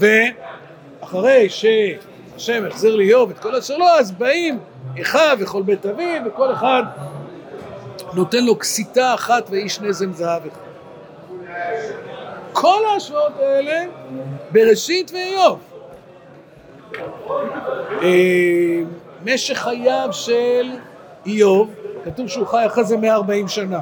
ואחרי 0.01 1.49
שהשם 1.49 2.67
החזיר 2.67 2.97
לאיוב 2.97 3.31
את 3.31 3.39
כל 3.39 3.55
אשר 3.55 3.77
לו, 3.77 3.87
אז 3.89 4.13
באים 4.13 4.59
אחיו 5.03 5.37
וכל 5.41 5.63
בית 5.63 5.87
אביו, 5.87 6.23
וכל 6.27 6.53
אחד 6.53 6.83
נותן 8.15 8.45
לו 8.45 8.59
כסיתה 8.59 9.15
אחת 9.15 9.51
ואיש 9.51 9.81
נזם 9.81 10.13
זהב 10.13 10.43
אחד. 10.47 10.61
כל 12.53 12.83
ההשוואות 12.93 13.33
האלה 13.39 13.85
בראשית 14.51 15.11
ואיוב. 15.15 15.59
אה, 18.03 18.81
משך 19.25 19.59
חייו 19.59 20.09
של 20.13 20.71
איוב, 21.27 21.75
כתוב 22.07 22.29
שהוא 22.29 22.47
חי 22.47 22.67
אחרי 22.67 22.85
זה 22.85 22.97
140 22.97 23.49
שנה. 23.49 23.81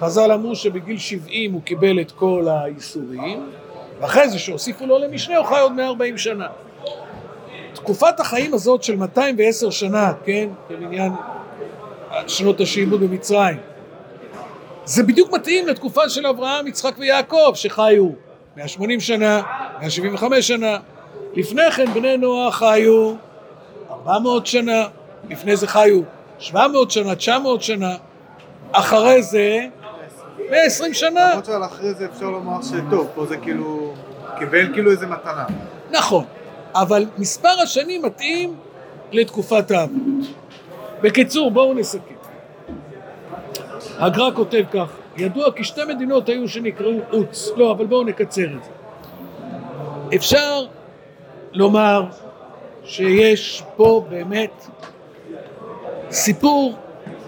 חז"ל 0.00 0.32
אמרו 0.32 0.54
שבגיל 0.56 0.98
70 0.98 1.52
הוא 1.52 1.62
קיבל 1.62 2.00
את 2.00 2.12
כל 2.12 2.48
האיסורים, 2.48 3.50
ואחרי 4.00 4.28
זה 4.28 4.38
שהוסיפו 4.38 4.86
לו 4.86 4.98
למשנה 4.98 5.36
הוא 5.36 5.46
חי 5.46 5.60
עוד 5.60 5.72
140 5.72 6.18
שנה. 6.18 6.46
תקופת 7.74 8.20
החיים 8.20 8.54
הזאת 8.54 8.82
של 8.82 8.96
210 8.96 9.70
שנה, 9.70 10.12
כן, 10.24 10.48
כמניין 10.68 11.12
שנות 12.26 12.60
השעבוד 12.60 13.00
במצרים, 13.00 13.56
זה 14.84 15.02
בדיוק 15.02 15.32
מתאים 15.32 15.68
לתקופה 15.68 16.08
של 16.08 16.26
אברהם, 16.26 16.66
יצחק 16.66 16.94
ויעקב, 16.98 17.52
שחיו 17.54 18.08
180 18.56 19.00
שנה, 19.00 19.42
175 19.80 20.48
שנה. 20.48 20.78
לפני 21.34 21.70
כן 21.70 21.94
בני 21.94 22.16
נוח 22.16 22.58
חיו 22.58 23.14
400 23.90 24.46
שנה, 24.46 24.86
לפני 25.30 25.56
זה 25.56 25.66
חיו 25.66 26.00
700 26.38 26.90
שנה, 26.90 27.14
900 27.14 27.62
שנה, 27.62 27.96
אחרי 28.72 29.22
זה 29.22 29.66
120 30.50 30.94
שנה. 30.94 31.28
למרות 31.30 31.44
שעל 31.44 31.64
אחרי 31.64 31.94
זה 31.94 32.06
אפשר 32.06 32.30
לומר 32.30 32.62
שטוב, 32.62 33.08
פה 33.14 33.26
זה 33.26 33.36
כאילו, 33.36 33.94
קיבל 34.38 34.72
כאילו 34.72 34.90
איזה 34.90 35.06
מתנה. 35.06 35.44
נכון, 35.90 36.24
אבל 36.74 37.06
מספר 37.18 37.60
השנים 37.62 38.02
מתאים 38.02 38.56
לתקופת 39.12 39.70
האבות. 39.70 40.26
בקיצור, 41.02 41.50
בואו 41.50 41.74
נסכם. 41.74 42.14
הגר"א 43.98 44.30
כותב 44.34 44.62
כך, 44.72 44.88
ידוע 45.16 45.52
כי 45.52 45.64
שתי 45.64 45.80
מדינות 45.88 46.28
היו 46.28 46.48
שנקראו 46.48 46.92
עוץ, 47.10 47.50
לא, 47.56 47.72
אבל 47.72 47.86
בואו 47.86 48.04
נקצר 48.04 48.44
את 48.56 48.64
זה. 48.64 48.70
אפשר 50.16 50.64
לומר 51.52 52.06
שיש 52.84 53.62
פה 53.76 54.04
באמת 54.08 54.66
סיפור 56.14 56.74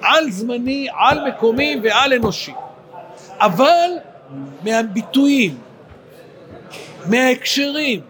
על 0.02 0.30
זמני, 0.30 0.88
על 0.98 1.28
מקומי 1.28 1.80
ועל 1.82 2.12
אנושי. 2.12 2.52
אבל 3.38 3.90
מהביטויים, 4.64 5.58
מההקשרים, 7.06 8.00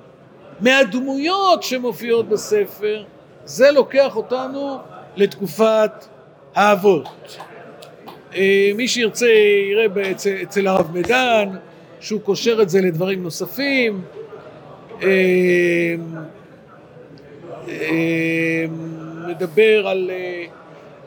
מהדמויות 0.61 1.63
שמופיעות 1.63 2.29
בספר, 2.29 3.05
זה 3.45 3.71
לוקח 3.71 4.17
אותנו 4.17 4.79
לתקופת 5.17 5.91
האבות. 6.55 7.39
אה, 8.35 8.71
מי 8.75 8.89
שירצה 8.89 9.27
יראה 9.71 10.11
אצל, 10.11 10.37
אצל 10.43 10.67
הרב 10.67 10.91
מדן 10.99 11.49
שהוא 12.01 12.21
קושר 12.21 12.63
את 12.63 12.69
זה 12.71 12.81
לדברים 12.81 13.23
נוספים. 13.23 14.03
אה, 15.03 15.09
אה, 17.69 18.65
מדבר 19.29 19.89
על, 19.89 20.11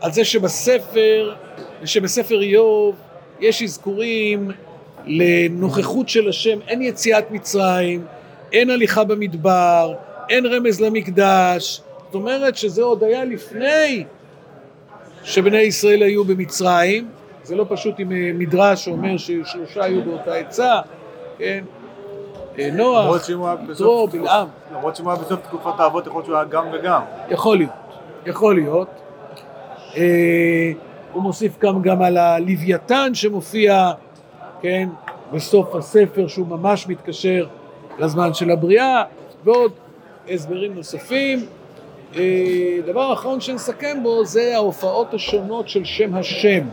על 0.01 0.11
זה 0.11 0.25
שבספר, 0.25 1.33
שבספר 1.85 2.41
איוב 2.41 2.95
יש 3.39 3.63
אזכורים 3.63 4.51
לנוכחות 5.05 6.09
של 6.09 6.29
השם, 6.29 6.59
אין 6.67 6.81
יציאת 6.81 7.31
מצרים, 7.31 8.05
אין 8.51 8.69
הליכה 8.69 9.03
במדבר, 9.03 9.93
אין 10.29 10.45
רמז 10.45 10.81
למקדש, 10.81 11.81
זאת 12.05 12.15
אומרת 12.15 12.55
שזה 12.55 12.83
עוד 12.83 13.03
היה 13.03 13.25
לפני 13.25 14.03
שבני 15.23 15.57
ישראל 15.57 16.03
היו 16.03 16.25
במצרים, 16.25 17.07
זה 17.43 17.55
לא 17.55 17.65
פשוט 17.69 17.95
עם 17.99 18.11
אה, 18.11 18.31
מדרש 18.33 18.85
שאומר 18.85 19.17
ששלושה 19.17 19.83
היו 19.83 20.03
באותה 20.03 20.33
עצה, 20.33 20.79
כן? 21.37 21.63
אה, 22.59 22.69
נוח, 22.71 23.29
יתרו, 23.71 24.07
בלעם, 24.07 24.47
למרות 24.73 24.95
שאם 24.95 25.05
הוא 25.05 25.13
היה 25.13 25.21
בסוף 25.21 25.39
תקופת 25.43 25.79
האבות, 25.79 26.07
יכול 26.07 26.17
להיות 26.17 26.25
שהוא 26.25 26.35
היה 26.35 26.45
גם 26.45 26.65
וגם. 26.73 27.01
יכול 27.29 27.57
להיות, 27.57 27.71
יכול 28.25 28.55
להיות. 28.55 28.87
אה, 29.97 30.71
הוא 31.13 31.23
מוסיף 31.23 31.59
גם, 31.59 31.81
גם 31.81 32.01
על 32.01 32.17
הלוויתן 32.17 33.11
שמופיע, 33.13 33.91
כן, 34.61 34.89
בסוף 35.33 35.75
הספר 35.75 36.27
שהוא 36.27 36.47
ממש 36.47 36.87
מתקשר 36.87 37.47
לזמן 37.99 38.33
של 38.33 38.51
הבריאה, 38.51 39.03
ועוד 39.43 39.71
הסברים 40.29 40.73
נוספים. 40.75 41.45
אה, 42.15 42.77
דבר 42.85 43.13
אחרון 43.13 43.41
שנסכם 43.41 44.03
בו 44.03 44.25
זה 44.25 44.55
ההופעות 44.55 45.13
השונות 45.13 45.69
של 45.69 45.85
שם 45.85 46.15
השם. 46.15 46.67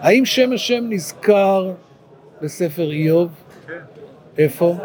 האם 0.00 0.24
שם 0.24 0.52
השם 0.52 0.84
נזכר 0.88 1.72
בספר 2.42 2.90
איוב? 2.90 3.30
כן. 3.66 3.72
איפה? 4.38 4.76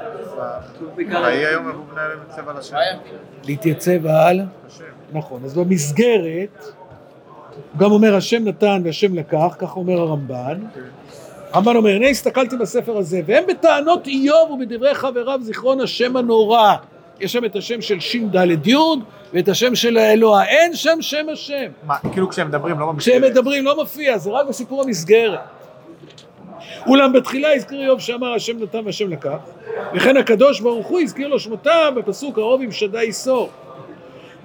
ויהי 0.95 1.45
היום 1.45 1.67
אבו 1.67 1.83
בני 1.83 2.01
אלים 2.01 2.19
מצב 2.27 2.49
על 2.49 2.57
השם. 2.57 2.75
להתייצב 3.43 4.05
על? 4.05 4.41
השם. 4.67 4.83
נכון. 5.13 5.41
אז 5.45 5.53
במסגרת, 5.53 6.65
גם 7.77 7.91
אומר 7.91 8.15
השם 8.15 8.43
נתן 8.43 8.81
והשם 8.85 9.15
לקח, 9.15 9.55
כך 9.59 9.75
אומר 9.75 9.99
הרמב"ן. 9.99 10.59
הרמב"ן 11.51 11.75
אומר, 11.75 11.89
הנה 11.89 12.07
הסתכלתי 12.07 12.57
בספר 12.57 12.97
הזה, 12.97 13.21
והם 13.25 13.43
בטענות 13.47 14.07
איוב 14.07 14.51
ובדברי 14.51 14.93
חבריו 14.93 15.39
זיכרון 15.41 15.81
השם 15.81 16.17
הנורא. 16.17 16.75
יש 17.19 17.33
שם 17.33 17.45
את 17.45 17.55
השם 17.55 17.81
של 17.81 17.99
ש"ד 17.99 18.67
י' 18.67 18.75
ואת 19.33 19.49
השם 19.49 19.75
של 19.75 19.97
האלוה. 19.97 20.45
אין 20.45 20.75
שם 20.75 21.01
שם 21.01 21.25
השם. 21.33 21.71
מה, 21.83 21.95
כאילו 22.11 22.29
כשהם 22.29 22.47
מדברים, 22.47 22.79
לא 22.79 22.93
כשהם 22.97 23.21
במסגרת. 23.21 23.31
מדברים 23.31 23.65
לא 23.65 23.75
מופיע, 23.75 24.17
זה 24.17 24.31
רק 24.31 24.47
בסיפור 24.47 24.81
המסגרת. 24.81 25.39
אולם 26.87 27.13
בתחילה 27.13 27.53
הזכיר 27.53 27.81
איוב 27.81 27.99
שאמר 27.99 28.33
השם 28.33 28.63
נתן 28.63 28.85
והשם 28.85 29.09
לקח, 29.09 29.37
וכן 29.95 30.17
הקדוש 30.17 30.59
ברוך 30.59 30.87
הוא 30.87 30.99
הזכיר 30.99 31.27
לו 31.27 31.39
שמותיו 31.39 31.93
בפסוק 31.95 32.37
הרוב 32.37 32.61
עם 32.61 32.71
שדי 32.71 33.03
יסור. 33.03 33.49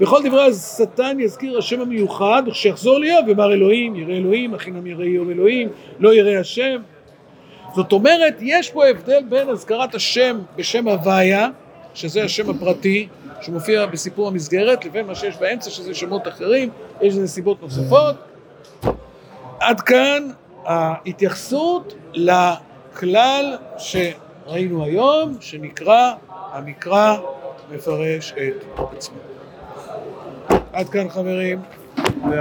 בכל 0.03 0.23
דברי 0.29 0.43
השטן 0.43 1.21
יזכיר 1.21 1.59
השם 1.59 1.81
המיוחד, 1.81 2.43
וכשיחזור 2.47 2.99
לאיוב 2.99 3.29
יאמר 3.29 3.53
אלוהים, 3.53 3.97
ירא 3.97 4.13
אלוהים, 4.13 4.55
הכינם 4.55 4.87
ירא 4.87 5.05
איוב 5.05 5.31
אלוהים, 5.31 5.69
לא 5.99 6.15
ירא 6.15 6.41
השם. 6.41 6.83
זאת 7.75 7.93
אומרת, 7.93 8.35
יש 8.41 8.71
פה 8.71 8.87
הבדל 8.87 9.23
בין 9.29 9.49
הזכרת 9.49 9.95
השם 9.95 10.39
בשם 10.57 10.89
הוויה, 10.89 11.49
שזה 11.95 12.25
השם 12.25 12.51
הפרטי, 12.51 13.09
שמופיע 13.41 13.87
בסיפור 13.87 14.29
המסגרת, 14.29 14.85
לבין 14.85 15.07
מה 15.07 15.15
שיש 15.15 15.37
באמצע, 15.37 15.71
שזה 15.71 15.95
שמות 15.95 16.29
אחרים, 16.29 16.71
יש 17.03 17.15
לזה 17.15 17.29
סיבות 17.29 17.63
נוספות. 17.63 18.15
עד 19.61 19.81
כאן 19.81 20.29
ההתייחסות 20.65 21.95
לכלל 22.15 23.57
שראינו 23.79 24.85
היום, 24.85 25.37
שנקרא 25.41 26.13
המקרא 26.53 27.17
מפרש 27.71 28.33
את 28.33 28.81
עצמו. 28.97 29.32
עד 30.73 30.89
כאן 30.89 31.09
חברים. 31.09 31.82